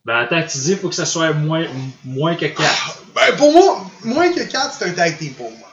[0.05, 1.65] Ben attends, tu dis, faut que ça soit moins,
[2.03, 3.03] moins que 4.
[3.15, 5.67] Ben, pour moi, moins que 4, c'est un tag team pour moi.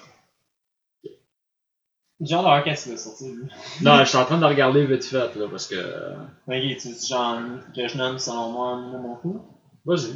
[2.21, 3.49] De voir qu'est-ce qu'il va sortir, lui.
[3.83, 6.15] non, je suis en train de regarder vite fait, là, parce que.
[6.47, 7.41] Ok, tu dis genre
[7.75, 9.45] que je nomme selon moi mon coup.
[9.85, 10.15] Vas-y.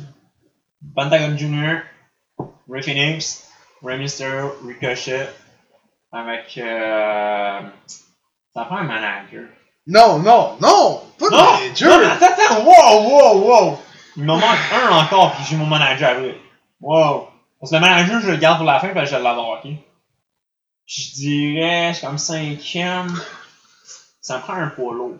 [0.94, 1.80] Pentagon Jr.,
[2.70, 3.48] Ray Phoenix,
[3.82, 5.28] Rey Mysterio, Ricochet,
[6.12, 6.56] avec.
[6.58, 7.60] Euh...
[8.54, 9.48] Ça prend un manager.
[9.88, 11.02] Non, non, non!
[11.18, 11.52] Pas de Non!
[11.60, 12.00] manager!
[12.00, 12.64] Non, attends, attends!
[12.64, 13.78] Wow, wow, wow!
[14.16, 14.42] Il me manque
[14.72, 16.36] un encore, puis j'ai mon manager après.
[16.80, 17.28] Wow!
[17.60, 19.70] Parce que le manager, je le garde pour la fin, parce que je l'adore, ok?
[20.86, 23.14] Je dirais, je suis comme cinquième.
[24.20, 25.18] Ça me prend un poids lourd.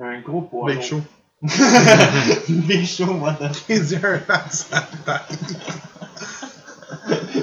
[0.00, 0.84] Un gros poids Big lourd.
[0.84, 1.02] Show.
[2.48, 3.48] Big Show, un à la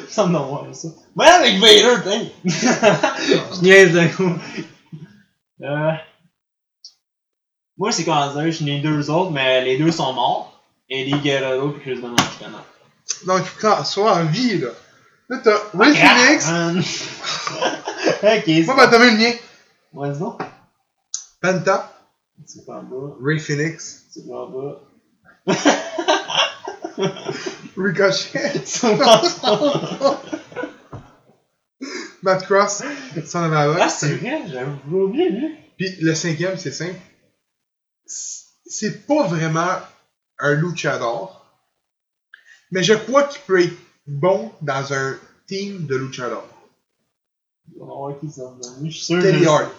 [0.09, 0.89] Ça me donne ça.
[1.16, 2.32] Mais avec Vader, t'es!
[2.45, 4.34] Je niaise un coup.
[5.61, 5.91] Euh...
[7.78, 10.63] Moi, c'est comment dire, je n'ai deux autres, mais les deux sont morts.
[10.89, 12.15] Eddie Guerrero et Chris Benoit,
[13.41, 14.69] faut que ça soit en vie, là.
[15.30, 16.49] Là, t'as Ray Phoenix.
[18.23, 19.34] ok, Moi, ben, t'as vu le mien.
[19.93, 20.41] Vas-y donc.
[21.41, 21.91] Penta.
[22.45, 24.05] C'est pas en bas, Ray Phoenix.
[24.11, 24.82] c'est pas en bas.
[27.78, 28.61] Ricochet.
[28.65, 30.17] C'est pas en.
[32.21, 32.84] Matt Cross.
[33.26, 33.76] Son avant.
[33.80, 35.55] Ah, c'est vrai, j'avais oublié, lui.
[35.78, 36.95] Puis le cinquième, c'est simple.
[38.08, 39.78] C'est pas vraiment
[40.39, 41.45] un luchador.
[42.72, 43.78] Mais je crois qu'il peut être
[44.08, 46.47] bon dans un team de luchador.
[47.80, 48.89] On va voir qui ça me donne.
[48.89, 49.72] Je suis sûr que Teddy Hart.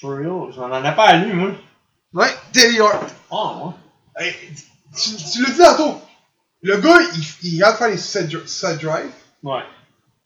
[0.00, 1.52] For real, je m'en en ai pas à lui, moi.
[2.12, 3.10] Ouais, Teddy Hart.
[3.30, 3.72] Oh.
[4.16, 4.34] Hey,
[4.96, 6.00] tu tu l'as dit tantôt.
[6.62, 9.10] Le gars, il, il regarde faire les dri- suicide drive.
[9.42, 9.62] Ouais.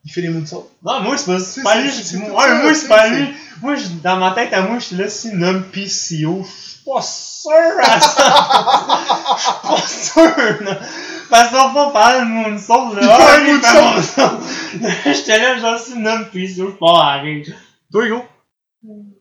[0.07, 0.71] Il fait les moonsaults.
[0.85, 1.91] Non, moi, c'est pas, C'est- pas lui.
[2.29, 3.27] Moi, moi, c'est pas lui.
[3.63, 6.45] Moi, je- dans ma tête, à moi, je suis là, c'est nomme PCO.
[6.45, 7.53] Je suis pas sûr
[7.83, 9.05] à ça.
[9.37, 10.81] Je suis pas sûr, là.
[11.31, 13.01] Parce qu'on va parler de Moonsault, là.
[13.03, 14.41] Il Ah, fait un lui, il fait moonsault.
[15.15, 17.47] J'étais là, genre, c'est nomme PCO, je pars à rire.
[17.91, 18.25] Toi, Hugo?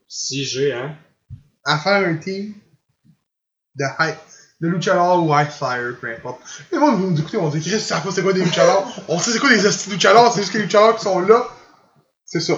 [0.07, 0.95] Si j'ai, hein.
[1.65, 2.53] À faire un team
[3.75, 4.15] de high,
[4.63, 6.39] de luchador flyer, peu importe.
[6.71, 8.87] Les gens vont nous écouter, on dit, Chris, ça pas c'est quoi des luchadors?
[9.09, 11.19] on sait c'est quoi des hosties de luchadors, c'est juste que les luchadors qui sont
[11.19, 11.45] là.
[12.23, 12.53] C'est ça.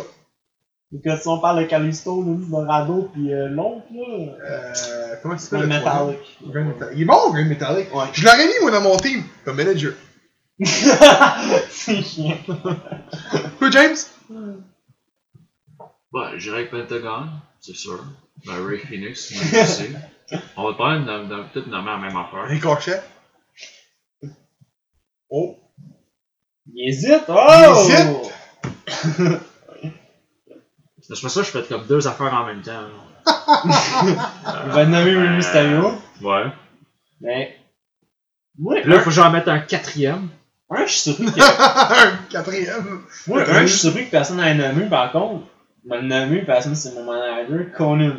[0.94, 4.36] Et que si on parle de Callisto, Luis Dorado, pis euh, l'autre, là.
[4.40, 5.80] Euh, comment ça Le s'appelle?
[5.80, 6.38] Metallic.
[6.44, 6.94] Grand Metallic.
[6.96, 7.96] Il est bon, Grand Metallic.
[7.96, 8.06] Ouais.
[8.14, 9.94] Je l'aurais mis, moi, dans mon team, comme manager.
[11.70, 12.38] c'est chiant.
[12.46, 13.96] Toi, James?
[16.14, 17.30] Ouais, j'irai avec Pentagon,
[17.60, 18.06] c'est sûr.
[18.46, 19.90] Ben, Ray Phoenix, moi aussi.
[20.58, 22.46] On va pas de, de, tout nommer la même affaire.
[22.48, 23.02] Ricochet.
[25.30, 25.58] Oh.
[26.74, 27.88] Il hésite, oh!
[27.88, 29.42] Il hésite.
[31.08, 32.88] C'est pour ça que je fais comme deux affaires en même temps.
[33.28, 35.94] Il va nommer Rey Mysterio.
[36.22, 36.46] Ouais.
[37.22, 37.58] Mais.
[38.58, 40.30] Moi, Puis là, un, il faut que j'en mette un quatrième.
[40.70, 41.42] un, je suis surpris que.
[41.42, 43.02] un quatrième.
[43.28, 45.46] moi, un, je suis surpris que personne n'ait nommé, par contre.
[45.84, 48.16] Il m'a nommé parce que c'est mon manager, Conan.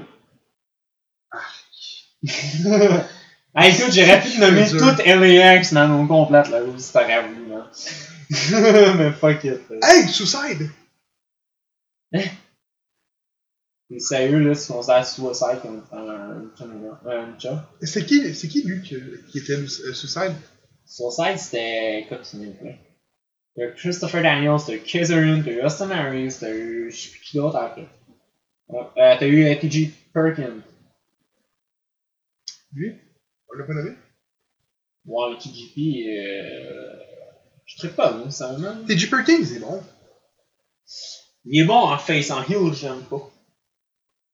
[3.54, 7.50] hey, écoute, j'aurais pu te nommer toute LAX, man, au complète, là, si t'aurais voulu,
[7.50, 7.70] là.
[8.98, 9.60] Mais fuck it.
[9.82, 10.70] Hey, Suicide!
[13.88, 16.50] T'es sérieux, là, si on considères Suicide comme un,
[17.08, 17.70] un, chat?
[17.82, 18.96] C'est qui, c'est qui lui qui,
[19.30, 20.34] qui était euh, Suicide?
[20.84, 22.06] Suicide, c'était.
[22.22, 22.72] C'est mieux, là.
[23.54, 26.90] T'as eu Christopher Daniels, t'as eu Kazarian, t'as eu Austin Harris, t'as eu.
[26.90, 27.86] Je sais plus qui d'autre après.
[28.70, 30.62] Euh, t'as eu APG Perkins.
[32.76, 32.94] Lui?
[33.48, 33.72] On l'a pas?
[35.06, 37.02] Ouais, le TGP, euh.
[37.64, 38.86] Je tripe pas, moi, ça me.
[38.86, 39.82] TG Perkins, c'est bon.
[41.46, 43.30] Il est bon en face, en heel, j'aime pas.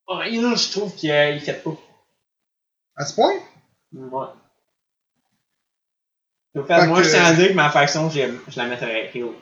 [0.07, 1.77] En heel, je trouve qu'il euh, fait pas.
[2.97, 3.33] À ce point?
[3.93, 4.27] Ouais.
[6.55, 8.21] Au fait, Fait moi, que- je tiens à dire que ma faction, je
[8.57, 9.33] la mettrais heel.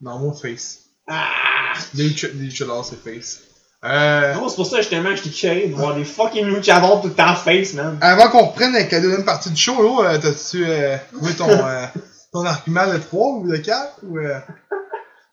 [0.00, 0.90] Non, mon face.
[1.06, 1.72] Ah!
[1.94, 3.42] Lucha- des luchadors, c'est face.
[3.84, 7.08] Euh, Non, c'est pour ça, justement, que j'étais curé de voir des fucking luchadors tout
[7.08, 7.98] le temps face, man.
[8.00, 11.48] avant qu'on reprenne avec la deuxième partie du show, là, euh, t'as-tu euh, trouvé ton,
[11.50, 11.86] euh,
[12.32, 13.98] ton argument de 3 ou de 4?
[14.04, 14.38] Ou, euh...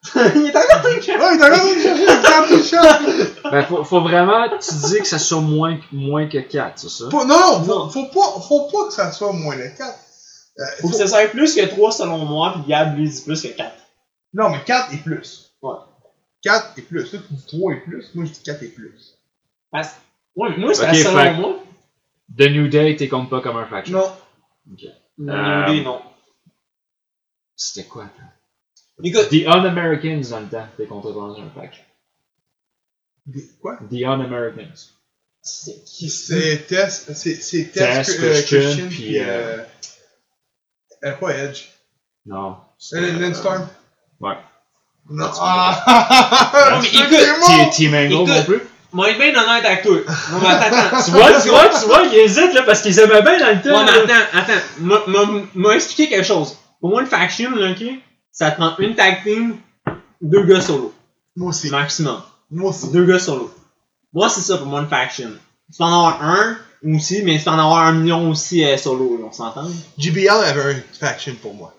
[0.34, 1.20] il est encore très cher.
[1.20, 3.50] Ouais, chercher le 4 du chat!
[3.52, 7.04] Ben, faut, faut vraiment, tu dis que ça soit moins, moins que 4, c'est ça?
[7.10, 7.90] Faut- Non, non, faut, Non.
[7.90, 9.94] faut, pas, faut pas que ça soit moins de 4.
[10.58, 13.40] Euh, Faut que ça soit plus que 3 selon moi, pis Gab lui dit plus
[13.42, 13.70] que 4.
[14.34, 15.49] Non, mais 4 et plus.
[16.44, 16.50] Ouais.
[16.52, 17.12] 4 et plus.
[17.12, 18.14] Là, tu dis 3 et plus.
[18.14, 19.18] Moi, je dis 4 et plus.
[19.70, 19.96] Parce
[20.36, 21.64] Ouais, moi, c'est Ok, selon moi.
[22.38, 23.98] The New Day, t'es compte pas comme un faction.
[23.98, 24.12] Non.
[25.18, 26.02] Non, Euh, New Day, non.
[27.56, 28.08] C'était quoi?
[29.02, 31.82] Écoute, The Un-Americans dans le temps, t'es compté dans un faction.
[33.26, 33.78] Des- Quoi?
[33.90, 34.92] The Un-Americans.
[35.42, 36.08] c'est qui?
[36.10, 39.62] C'est Tess, c'est c'est Tess, Tess, euh, Christian, Christian, puis, euh,
[41.04, 41.64] euh, pas Edge?
[42.26, 42.58] Non.
[42.92, 43.68] Euh, Lance Storm.
[44.20, 44.36] Ouais.
[45.10, 45.26] Non.
[45.40, 46.70] Ah!
[46.72, 48.28] Non, mais écoute, Team Angle Écoute.
[48.28, 48.62] non plus.
[48.92, 49.96] Moi, être bien honnête avec toi.
[50.32, 51.04] Non, mais attends, attends.
[51.04, 53.60] Tu vois, tu vois, tu vois, ils hésitent là parce qu'ils aimaient bien dans le
[53.62, 53.78] temps.
[53.78, 54.60] Ouais, mais attends, attends.
[54.80, 55.20] M'a- M'a
[55.54, 56.56] m'a expliqué quelque chose.
[56.80, 57.84] Pour moi, une faction, là, ok,
[58.32, 59.56] ça te prend une tag team,
[60.20, 60.92] deux gars solo.
[61.36, 61.70] Moi aussi.
[61.70, 62.20] Maximum.
[62.50, 62.90] Moi aussi.
[62.90, 63.52] Deux gars solo.
[64.12, 65.30] Moi, c'est ça pour moi une faction.
[65.72, 66.56] Tu peux en avoir un
[66.96, 69.68] aussi, mais tu peux en avoir un million aussi euh, solo, là, on s'entend?
[69.98, 71.72] JBL avait un faction pour moi.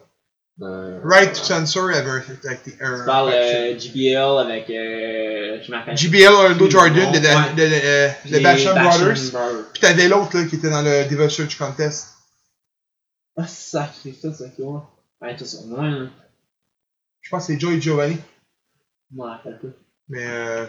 [0.61, 4.69] Euh, Right to Censor avait un, un, Tu parles euh, JBL avec.
[4.69, 5.97] Euh, je m'appelle.
[5.97, 8.15] JBL, Orlando Jordan, de, de, Ouais.
[8.29, 9.65] de, Basham Brothers.
[9.73, 12.09] Puis t'avais l'autre là qui était dans le Diva Search Contest.
[13.37, 14.91] Ah, sacré, ça, c'est quoi?
[15.21, 15.57] Ouais, tout ça.
[15.65, 16.07] Moi, là,
[17.21, 18.17] Je pense que c'est Joey Giovanni.
[19.11, 19.67] je m'en rappelle pas.
[20.09, 20.65] Mais euh...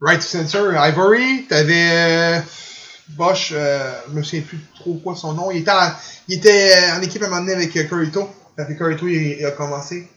[0.00, 2.40] Right to Censor, Ivory, t'avais euh,
[3.08, 5.50] Bosch, euh, je me souviens plus trop quoi son nom.
[5.50, 5.92] Il était en,
[6.28, 8.28] il était euh, en équipe à un moment donné avec euh, Corito.
[8.56, 10.08] Quand Corito il, il a commencé.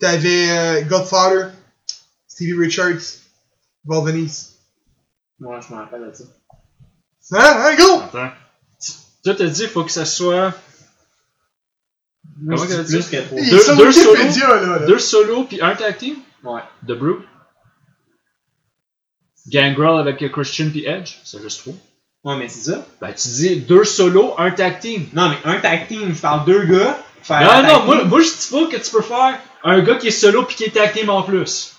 [0.00, 1.50] T'avais euh, Godfather,
[2.26, 3.20] Stevie Richards,
[3.84, 4.48] Val Venis.
[5.38, 6.24] Moi, je m'en rappelle de ça.
[7.32, 8.00] Hein, hein, go!
[8.00, 8.32] Attends.
[9.24, 10.52] Toi, t'as dit, faut que ça soit
[12.44, 13.16] Comment que plus que.
[13.36, 14.66] Il Deux- est sur deux Wikipédia, là.
[14.80, 14.86] là.
[14.86, 16.16] deux solos puis un tag team?
[16.42, 16.62] Ouais.
[16.82, 17.22] de Brew?
[19.46, 21.76] Gangrel avec Christian puis Edge, c'est juste trop.
[22.24, 22.86] Ouais, mais c'est ça.
[23.00, 25.06] Ben, tu dis deux solos, un tag team.
[25.12, 26.98] Non, mais un tag team, je parle deux gars.
[27.22, 29.96] Faire Non, un non, moi, moi je dis pas que tu peux faire un gars
[29.96, 31.74] qui est solo puis qui est tag team en plus.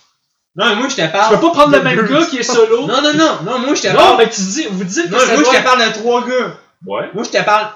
[0.56, 1.34] Non, mais moi, je te Tu parle.
[1.34, 2.86] peux pas prendre le même gars qui est solo.
[2.86, 4.18] Non, non, non, non, moi, je te Non, parle.
[4.18, 5.52] mais tu dis, vous dites que Non, ça moi, doit...
[5.52, 6.58] je te parle de trois gars.
[6.86, 7.10] Ouais.
[7.14, 7.68] Moi, je te parle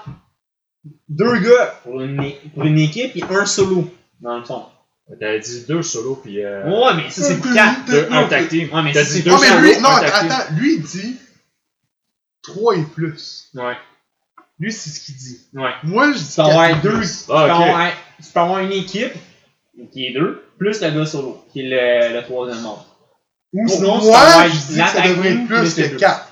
[1.09, 2.21] deux gars pour une,
[2.53, 3.89] pour une équipe et un solo,
[4.21, 4.63] dans le fond.
[5.19, 7.85] T'avais dit deux solos puis euh, Ouais, mais ça, c'est quatre.
[7.87, 8.69] deux- un tag team.
[8.71, 10.07] Ouais, mais T'as dit deux Non, mais lui, solos, non, team.
[10.13, 11.15] attends, lui il dit
[12.53, 13.49] 3 et plus.
[13.55, 13.77] Ouais.
[14.59, 15.39] Lui, c'est ce qu'il dit.
[15.53, 15.71] Ouais.
[15.83, 17.01] Moi, je dis Tu peux avoir deux.
[17.01, 19.13] Tu peux avoir- tu peux avoir une équipe
[19.91, 22.85] qui est deux, plus le gars solo, qui est le, le troisième membre.
[23.53, 25.89] Ou Pour sinon, tu peux moi, avoir je dis que ça devrait être plus que
[25.89, 25.97] deux.
[25.97, 26.27] 4.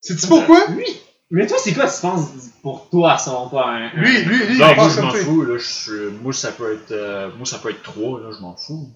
[0.00, 0.66] Sais-tu pourquoi?
[0.70, 0.84] Oui.
[1.30, 2.28] Mais toi, c'est quoi tu penses
[2.62, 3.70] pour toi, selon toi?
[3.70, 6.32] Un, un- Lui, lui, lui, Non, il moi je m'en fous, là, je suis- moi
[6.32, 8.90] ça peut être, euh, moi ça peut être trois, là, je m'en fous.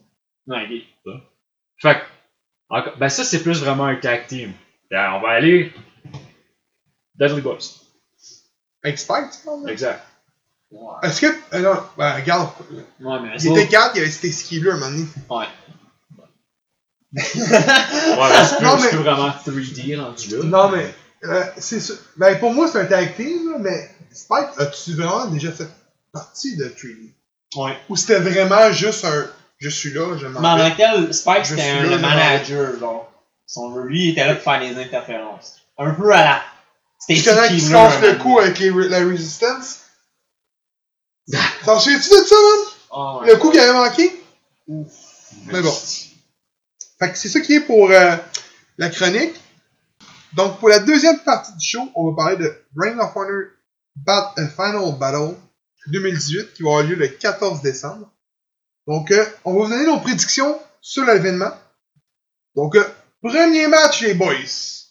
[0.47, 1.13] Ouais, ok.
[1.79, 2.01] Fait que,
[2.69, 4.53] encore- ben ça c'est plus vraiment un tag team.
[4.91, 5.73] Ben, on va aller
[7.17, 7.59] Dudley Boys.
[8.85, 9.71] Expert, tu?
[9.71, 10.05] Exact.
[10.71, 11.27] Ouais, Est-ce que.
[11.55, 12.51] euh, non, ben, regarde.
[13.01, 15.07] Ouais, mais Il était 4, il y avait c'était Skibler un moment donné.
[15.31, 15.47] Ouais.
[17.17, 20.45] Ouais, ben, c'est plus, mais- plus vraiment 3D rendu là.
[20.45, 20.95] Non, mais.
[21.25, 21.81] euh, c'est.
[22.17, 25.69] Ben, pour moi, c'est un tag team, là, mais Spike, as-tu vraiment déjà fait
[26.13, 27.13] partie de 3D?
[27.57, 27.77] Ouais.
[27.89, 29.27] Ou c'était vraiment juste un.
[29.59, 30.63] Je suis là, je m'en Mais en vais.
[30.71, 33.11] tant que tel, Spike, c'était un là, le manager, genre.
[33.47, 35.57] Son, lui, il était là pour faire des interférences.
[35.79, 36.43] Un peu à la.
[36.99, 39.81] C'était Je connais qui se casse le cou avec les, la Resistance.
[41.65, 42.75] T'en souviens-tu de ça, man?
[42.91, 44.11] Oh, Le coup qui avait manqué?
[44.69, 45.73] Mais bon.
[46.99, 48.17] Fait que c'est ça qui est pour euh,
[48.79, 49.35] la chronique.
[50.35, 53.45] Donc, pour la deuxième partie du show, on va parler de Ring of Honor
[53.97, 55.35] Bat- euh, Final Battle
[55.89, 58.11] 2018 qui va avoir lieu le 14 décembre.
[58.87, 61.53] Donc, euh, on va vous donner nos prédictions sur l'événement.
[62.55, 62.85] Donc, euh,
[63.23, 64.87] premier match, les boys.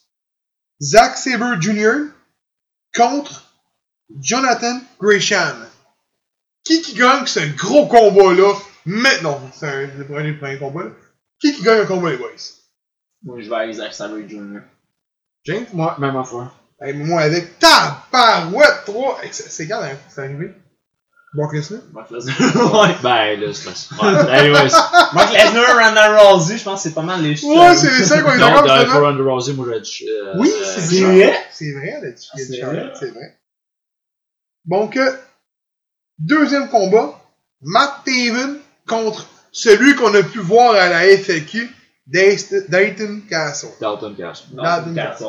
[0.82, 2.10] Zack Sabre Jr.
[2.94, 3.50] contre
[4.20, 5.66] Jonathan Gresham.
[6.64, 8.54] Qui qui gagne ce gros combat-là?
[8.84, 10.84] Maintenant, c'est un- le premier, le premier combat.
[10.84, 10.90] là.
[11.40, 12.30] Qui qui gagne un combat, les boys?
[13.22, 14.60] Moi, je vais avec Zack Sabre Jr.
[15.44, 15.66] James?
[15.72, 16.54] Ouais, même affaire.
[16.80, 19.22] Hey, moi, avec tabarouette 3.
[19.24, 20.52] Hey, c'est c'est quand que c'est arrivé?
[21.36, 21.80] Brock Lesnar?
[21.92, 22.36] Brock Lesnar.
[22.88, 22.96] ouais.
[23.02, 23.68] Ben là, c'est.
[24.02, 24.70] Ouais, anyways.
[25.12, 28.22] Brock Lesnar, Ronda Rousey, je pense que c'est pas mal les Ouais, c'est les cinq
[28.24, 28.92] qu'on est Donc, d'accord, euh, finalement.
[28.92, 29.88] pour Ronda Rousey, moi être.
[30.02, 31.36] euh, Oui, euh, c'est vrai.
[31.52, 32.28] C'est vrai, là-dessus.
[32.34, 32.74] Il y a C'est du vrai.
[32.76, 33.38] Charlotte, c'est vrai.
[34.64, 35.12] Donc, euh,
[36.18, 37.20] deuxième combat.
[37.62, 38.58] Matt Taven
[38.88, 41.70] contre celui qu'on a pu voir à la FAQ,
[42.06, 43.68] Dayton Dayton Castle.
[43.80, 44.54] Dalton Castle.
[44.54, 45.24] Dalton Castle.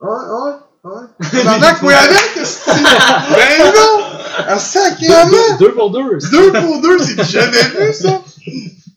[0.00, 0.52] Ouais, ouais,
[0.84, 1.42] ouais.
[1.44, 2.34] Pendant que moi avec,
[3.36, 4.48] Ben non!
[4.48, 5.28] Un sacrément!
[5.28, 6.18] Deux, deux pour deux.
[6.30, 8.22] Deux pour deux, c'est jamais vu, ça!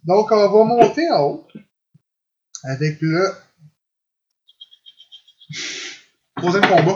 [0.05, 1.47] Donc, on va monter en haut.
[2.63, 3.31] Avec le...
[6.37, 6.95] Troisième combat.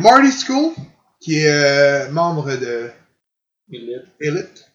[0.00, 0.72] Marty School,
[1.20, 2.90] qui est euh, membre de
[3.70, 4.06] Elite.
[4.20, 4.70] Elite.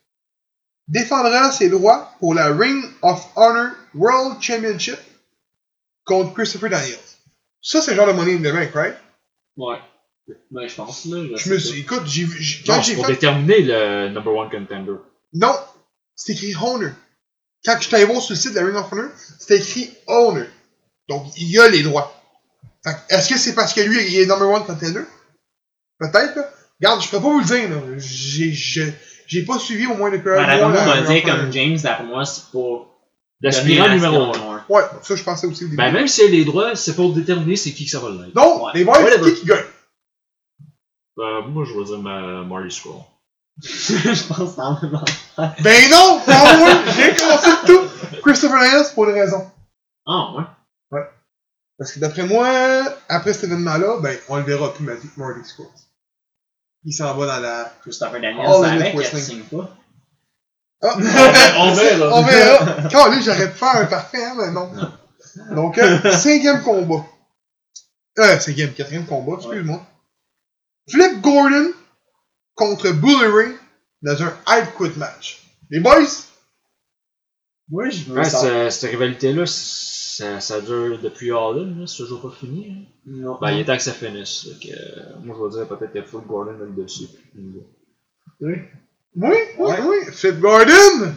[0.87, 4.99] défendra ses droits pour la Ring of Honor World Championship
[6.05, 7.12] contre Christopher Daniels.
[7.63, 8.95] Ça, c'est le genre de money in the bank, right?
[9.57, 9.77] Ouais.
[10.51, 11.17] Ben, je pense, là.
[11.35, 11.61] Je me pas.
[11.61, 14.49] suis, écoute, j'ai vu, j'ai- Non, quand c'est j'ai pour fait, déterminer le number one
[14.49, 14.93] contender.
[15.33, 15.53] non,
[16.15, 16.91] c'est écrit Honor.
[17.65, 19.09] Quand je suis allé voir sur le site de la Ring of Honor,
[19.39, 20.45] c'était écrit Honor.
[21.09, 22.13] Donc, il a les droits.
[22.85, 25.03] Fait que, Est-ce que c'est parce que lui, il est number one contender?
[25.99, 26.49] Peut-être, là.
[26.81, 27.77] Regarde, je peux pas vous le dire, là.
[27.97, 28.93] J'ai, j'ai,
[29.27, 30.43] j'ai pas suivi au moins Ben, mois.
[30.45, 31.41] moi, on la va Ring dire of Honor.
[31.43, 32.89] comme James, d'après moi, c'est pour.
[33.41, 34.52] L'aspirant numéro l'aspirant 1.
[34.69, 35.77] Ouais, ça, je pensais aussi au début.
[35.77, 38.09] Ben, même s'il y a les droits, c'est pour déterminer c'est qui que ça va
[38.09, 38.33] l'être.
[38.33, 38.71] Donc, Ouais.
[38.75, 39.63] les boys, qui qui gagne?
[41.17, 43.01] Ben, moi, je vais dire ma Marty Scroll.
[43.61, 45.53] je pense en même temps.
[45.61, 46.19] Ben non!
[46.27, 48.19] Non, moi, j'ai commencé tout!
[48.23, 49.51] Christopher Daniels, pour une raison.
[50.07, 50.43] Ah, ouais.
[51.77, 52.47] Parce que d'après moi,
[53.09, 55.67] après cet événement-là, ben, on le verra plus, Marty Marty Scrolls.
[56.85, 57.73] Il s'en va dans la.
[57.81, 59.23] Christopher Daniels, c'est il Wrestling.
[59.23, 59.69] signe pas.
[60.83, 60.95] Ah!
[61.59, 62.17] On verra.
[62.17, 62.89] On verra!
[62.91, 64.69] Quand lui, j'aurais pu faire un parfait, hein, mais non.
[65.55, 67.05] Donc, euh, cinquième combat.
[68.19, 69.81] Euh, cinquième, quatrième combat, excuse-moi.
[70.89, 71.71] Flip Gordon
[72.55, 73.55] contre Bully Ray
[74.01, 75.41] dans un Hide Quit match.
[75.71, 76.01] Les boys,
[77.69, 78.69] Moi, je veux Ouais, ça.
[78.69, 82.67] cette rivalité-là, ça, ça dure depuis All In, là, c'est toujours pas fini.
[82.69, 82.85] hein.
[83.07, 83.37] Non.
[83.41, 84.47] Ben, il est temps que ça finisse.
[84.61, 87.07] que, euh, moi, je vais dire peut-être que Full Gordon a le dessus.
[88.41, 88.55] oui,
[89.15, 89.75] oui, Ouais.
[89.87, 91.13] oui, Flip Gordon!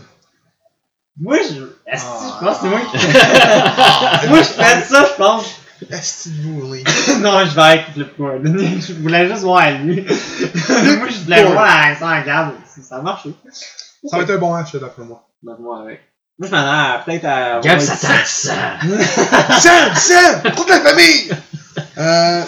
[1.19, 1.63] Moi, je.
[1.91, 2.39] Est-ce que Ah.
[2.41, 4.29] je pense que c'est moi qui.
[4.29, 5.47] moi, je fais ça, je pense.
[5.91, 6.85] Est-ce que Bully?
[7.21, 8.57] non, je vais avec Flip Gordon.
[8.81, 10.03] je voulais juste voir lui.
[10.03, 12.53] moi, je voulais voir la réaction en garde.
[12.83, 13.31] Ça a marché.
[14.05, 15.27] Ça va être un bon match, là, d'après moi.
[15.43, 16.01] Donc, moi, avec.
[16.39, 16.61] Moi, je m'en
[16.99, 17.61] ai peut-être à.
[17.61, 18.51] Gab ouais, sa tasse!
[19.59, 19.95] Sam!
[19.95, 20.53] Sam!
[20.55, 21.31] Toute la famille!
[21.97, 22.43] Euh,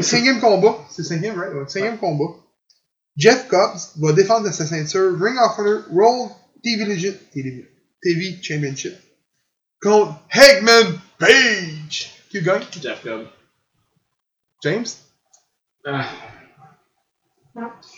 [0.00, 0.76] cinquième combat.
[0.90, 1.52] C'est cinquième, right?
[1.54, 2.34] Ouais, cinquième combat.
[3.18, 6.30] Jeff Cobbs va défendre sa ceinture Ring of Honor World
[6.62, 7.68] TV, Legend, TV,
[8.00, 8.94] TV Championship
[9.82, 12.10] contre Hegman Page.
[12.30, 12.62] Qui gagne?
[12.80, 13.26] Jeff Cobb?
[14.62, 14.86] James?
[15.84, 16.06] Ah,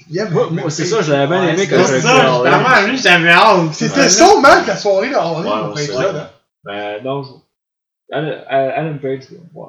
[0.08, 2.96] Yeah, moi, moi, c'est ça, je l'avais bien aimé C'est quand j'ai ça, justement, lui,
[2.96, 3.74] j'avais hâte.
[3.74, 6.32] C'était son match la soirée Ouais, c'est là.
[6.64, 7.30] Ben, non, je.
[8.12, 9.66] Alan, Alan Page, ouais.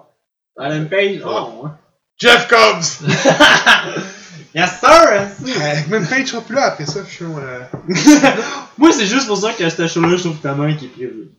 [0.57, 1.71] Alan Page, oh, ouais.
[2.17, 3.03] Jeff Cobbs!
[4.53, 5.09] yes, sir!
[5.11, 5.59] merci.
[5.59, 7.37] Hegman Page sera plus là après ça, je suis sûr.
[7.37, 7.61] euh.
[8.77, 11.29] Moi, c'est juste pour ça que ce show-là, je trouve tellement qui est prévu.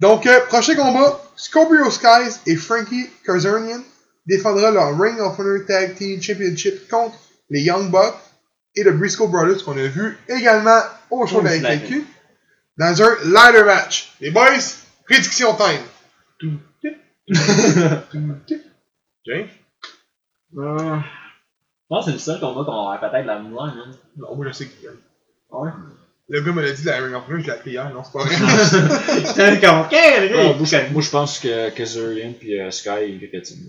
[0.00, 3.80] Donc, euh, prochain combat, Scorpio Skies et Frankie Kazarian
[4.26, 7.16] défendra leur Ring of Honor Tag Team Championship contre
[7.50, 8.14] les Young Bucks
[8.76, 11.58] et le Briscoe Brothers qu'on a vu également au show de la.
[11.58, 12.04] FAQ
[12.76, 14.12] dans un ladder match.
[14.20, 14.58] Les boys,
[15.04, 15.82] prédiction time.
[16.38, 16.94] Tout, tout,
[17.26, 18.60] tout, tout.
[19.26, 19.48] James?
[21.90, 23.96] Je pense que c'est le seul combat qu'on aurait peut-être la misère, man.
[24.16, 24.96] Non, moi je sais qui gagne.
[25.50, 25.70] Ouais?
[26.28, 28.12] Le gars me l'a dit la Ring of Honor, je l'ai appelé hier, non, c'est
[28.12, 28.36] pas vrai.
[29.26, 32.70] J'étais comme, ok, le gars, moi, il je- moi, je pense que Kazarian puis euh,
[32.70, 33.64] Sky, ils rétinent.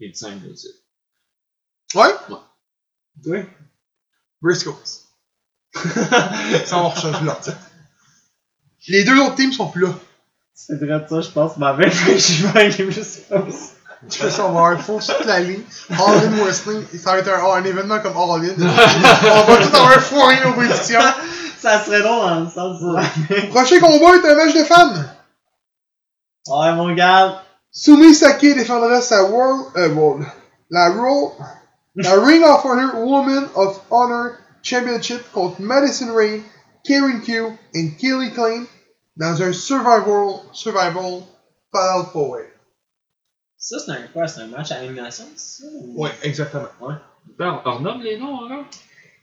[0.00, 0.74] Ils le 5, le titre.
[1.94, 2.36] ouais?
[3.26, 3.38] Oui.
[4.42, 4.76] Briscoes.
[5.74, 7.56] Ça, on va rechanger leur titre.
[8.88, 9.94] Les deux autres teams sont plus là.
[10.52, 13.34] C'est vrai de ça, je pense, ma belle, je suis pas avec les Briscoes.
[14.08, 15.62] Tu fais ça, on va avoir full toute la ligne.
[15.90, 18.54] All In Wrestling, ça va être un, un événement comme All In.
[18.58, 21.00] on va tout avoir foiré nos prédictions.
[21.58, 25.08] Ça serait drôle dans le sens de Prochain combat est un match de femmes.
[26.48, 27.42] Ouais, mon gars.
[27.70, 30.26] Sumi Saki défendra sa World, euh, World,
[30.70, 31.34] la Raw,
[31.96, 34.32] la Ring of Honor Woman of Honor
[34.62, 36.40] Championship contre Madison Rain,
[36.84, 38.64] Karen Q et Kelly Klein
[39.16, 41.22] dans un Survival, Survival
[41.72, 42.53] Fallout 4
[43.66, 44.28] Ça, c'est un quoi?
[44.28, 45.68] C'est un match à élimination, c'est ça?
[45.72, 46.68] ou- Ouais, exactement.
[47.38, 48.66] Ben, on renomme les noms encore?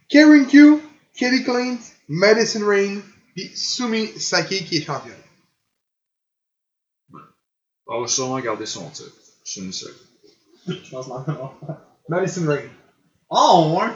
[0.10, 0.80] Karen Q,
[1.16, 1.78] Kelly Klein,
[2.08, 3.02] Madison Rain,
[3.36, 5.14] puis Sumi Saki qui est championne.
[7.86, 9.12] On va sûrement garder son titre.
[9.58, 9.94] Une seule.
[10.68, 11.24] Je pense bon.
[12.10, 12.68] Madison Rain.
[13.30, 13.92] Oh, ouais!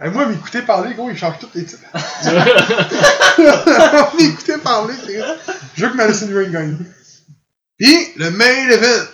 [0.00, 1.82] Hey, moi, m'écouter parler, gros, il change tous les titres.
[4.16, 5.20] m'écouter parler, c'est.
[5.74, 6.78] Je veux que Madison Rain gagne.
[7.76, 9.06] Puis, le main event.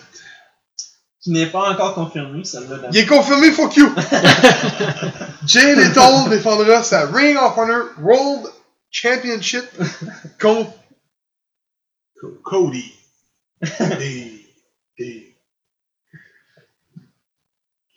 [1.27, 2.87] Qui n'est pas encore confirmé, celle-là.
[2.93, 3.93] Il est confirmé, fuck you.
[5.45, 8.47] Jay Little défendra sa Ring of Honor World
[8.89, 9.65] Championship
[10.39, 10.71] contre
[12.21, 12.93] Co- Cody.
[13.77, 14.45] Cody.
[14.97, 15.35] Cody.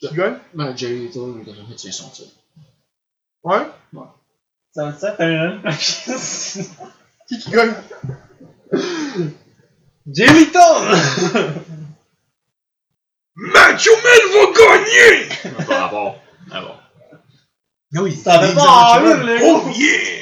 [0.01, 0.39] Qui gagne?
[0.53, 2.33] Ben, Jerry Little, il devrait tirer son titre.
[3.45, 3.65] Ouais?
[4.75, 5.63] Ça va être un.
[7.29, 7.75] Qui qui gagne?
[10.13, 10.85] Jelly Tom!
[13.73, 15.65] Macho Man va gagner!
[15.67, 16.17] Pas rapport.
[16.51, 16.75] Ah bon.
[17.97, 19.03] Ah oui, Ça fait c'est pas
[19.43, 20.21] Oh yeah!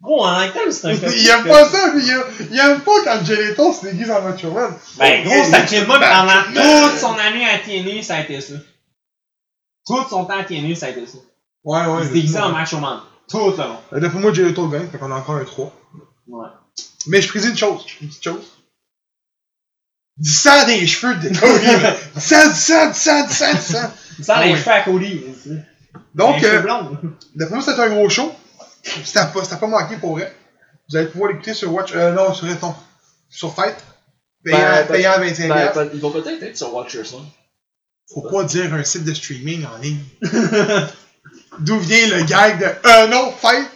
[0.00, 3.04] Gros, en tel, c'est un Il aime pas ça, puis il aime, il aime pas
[3.04, 4.74] quand Gelato se déguise en Macho Man.
[4.98, 6.42] Ben, gros, c'est un kid Ben, pendant
[6.90, 8.54] toute son année à TNA, ça a été ça.
[9.86, 11.18] Tout son temps à TNA, ça a été ça.
[11.64, 12.02] Ouais, ouais.
[12.02, 13.00] Il se déguisait en Macho Man.
[13.30, 13.76] Tout le long.
[13.92, 15.72] Euh, D'après moi, Gelato gagne, fait qu'on a encore un 3.
[16.26, 16.48] Ouais.
[17.06, 18.61] Mais je prédis une chose, une petite chose.
[20.18, 21.66] Du sang les cheveux de Cody.
[22.14, 24.38] Du sang, du sang, du sang, du sang, du sang.
[24.40, 24.56] Ouais.
[24.56, 25.20] cheveux à Cody.
[26.14, 26.62] Donc, euh,
[27.34, 28.32] d'après moi, c'était un gros show.
[28.82, 30.34] C'était pas, c'était pas manqué pour vrai.
[30.90, 32.74] Vous allez pouvoir l'écouter sur Watch, euh, non, sur Reton.
[33.30, 33.74] Sur Fight.
[34.44, 35.76] Payant, Ben, payant à 25 Ben, piastres.
[35.76, 37.02] ben, ils vont peut-être être sur Watchers.
[38.12, 40.00] Faut pas dire un site de streaming en ligne.
[41.60, 43.66] D'où vient le gag de euh non, fight?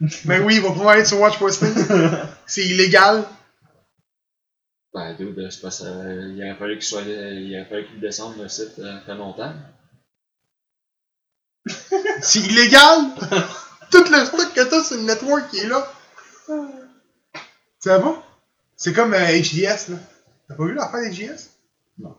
[0.24, 1.74] Ben oui, il va pouvoir être sur Watch Wrestling.
[2.46, 3.24] C'est illégal.
[4.94, 9.00] Ben, dude, qu'il aurait fallu qu'il soit, il aurait fallu qu'il descende le site euh,
[9.06, 9.54] fait longtemps.
[12.20, 13.06] C'est illégal.
[13.90, 15.90] Tout le stock que t'as sur le network qui est là.
[16.46, 16.60] Tu
[17.80, 18.22] sais pas?
[18.76, 19.96] C'est comme euh, HDS, là.
[20.48, 21.50] T'as pas vu l'affaire d'HDS?
[21.98, 22.16] Non.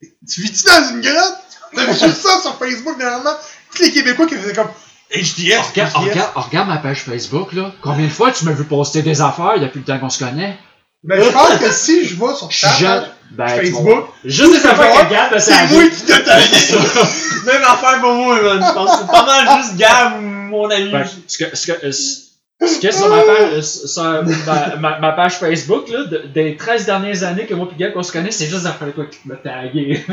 [0.00, 1.38] Tu vis-tu dans une grotte?
[1.74, 3.34] T'as vu juste ça sur Facebook dernièrement?
[3.74, 4.70] Tous les Québécois qui faisaient comme
[5.10, 6.10] HDS, regarde, HDS.
[6.10, 7.74] regarde, regarde ma page Facebook, là.
[7.82, 9.60] Combien de fois tu m'as vu poster des affaires?
[9.60, 10.58] Depuis le temps qu'on se connaît?
[11.02, 15.08] Ben, je pense que si je vais sur ta page Ben, Facebook, Juste des affaires
[15.08, 16.46] que Gab a c'est moi qui t'ai tagué.
[17.46, 18.64] Même affaire pour moi, man.
[18.66, 20.90] Je pense que c'est pas mal juste Gab, mon ami.
[20.90, 24.02] Ben, ce que, ce que, ce que sur ma page, euh, sur
[24.46, 27.94] ma, ma, ma page Facebook, là, de- des 13 dernières années que moi et Gab
[27.94, 30.04] qu'on se connaît, c'est juste des affaires quoi qui me tagué.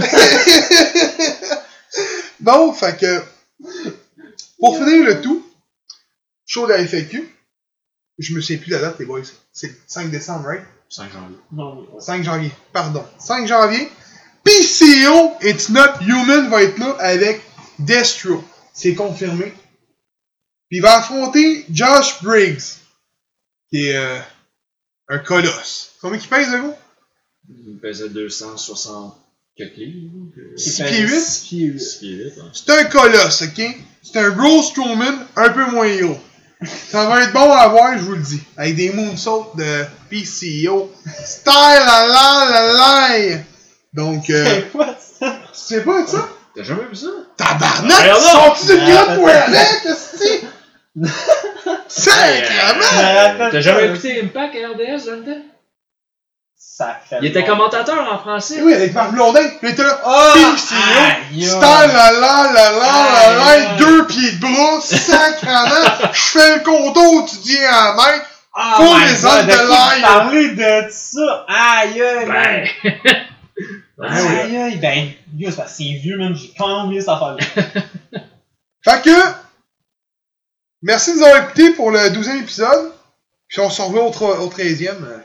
[2.39, 3.21] bon, fait que,
[4.59, 5.45] pour finir le tout,
[6.45, 7.27] show de la FAQ,
[8.19, 9.21] je me souviens plus de la date, les boys.
[9.51, 10.63] C'est le 5 décembre, right?
[10.89, 11.37] 5 janvier.
[11.51, 13.03] Non, 5 janvier, pardon.
[13.19, 13.89] 5 janvier.
[14.43, 17.41] PCO It's Not Human va être là avec
[17.79, 18.43] Destro.
[18.73, 19.53] C'est confirmé.
[20.69, 22.61] Puis il va affronter Josh Briggs,
[23.69, 24.19] qui est euh,
[25.09, 25.93] un colosse.
[26.01, 26.77] Combien il pèse, le gars?
[27.49, 29.17] Il pesait 260
[29.55, 30.31] quelques livres.
[30.57, 31.21] Six pieds huit?
[31.21, 31.79] 6 pieds 8.
[31.79, 32.51] 6 pieds huit, hein.
[32.53, 33.61] C'est un colosse, ok?
[34.03, 36.19] C'est un gros Strowman, un peu moins gros.
[36.63, 38.41] Ça va être bon à voir, je vous le dis.
[38.57, 40.91] Avec des moonsaults de PCO.
[41.23, 43.37] Style la la la la!
[43.93, 45.37] Donc, euh, C'est quoi ça?
[45.53, 46.27] tu sais pas de ça?
[46.55, 47.07] T'as jamais vu ça?
[47.37, 48.05] Tabarnak!
[48.05, 50.47] Ils sont-tu d'une grotte pour avec, esti?
[51.87, 53.01] Sacrement!
[53.01, 55.41] Euh, T'as jamais écouté Impact à RDS dans le temps?
[56.77, 57.17] Ça fait.
[57.21, 58.61] Il était commentateur en français.
[58.61, 59.41] Oui, avec Marc Blondin.
[59.63, 59.99] Il était là.
[60.05, 60.33] Oh!
[61.59, 66.11] La la la la la deux pieds de bras, sacrement.
[66.13, 68.21] Je fais le contour, tu dis à la main.
[68.55, 71.45] Oh Pour my les God, hommes de de ça?
[71.47, 72.67] Aïe, aïe, Ben.
[74.03, 74.27] aïe.
[74.27, 77.09] Aïe, aïe, ben, yo, c'est parce que c'est vieux, même, j'ai quand même oublié cette
[77.09, 77.43] affaire-là.
[78.83, 79.17] Fait que,
[80.83, 82.91] merci de nous avoir écoutés pour le 12e épisode.
[83.47, 84.89] Puis on se revoit au, au 13e.
[85.03, 85.17] euh,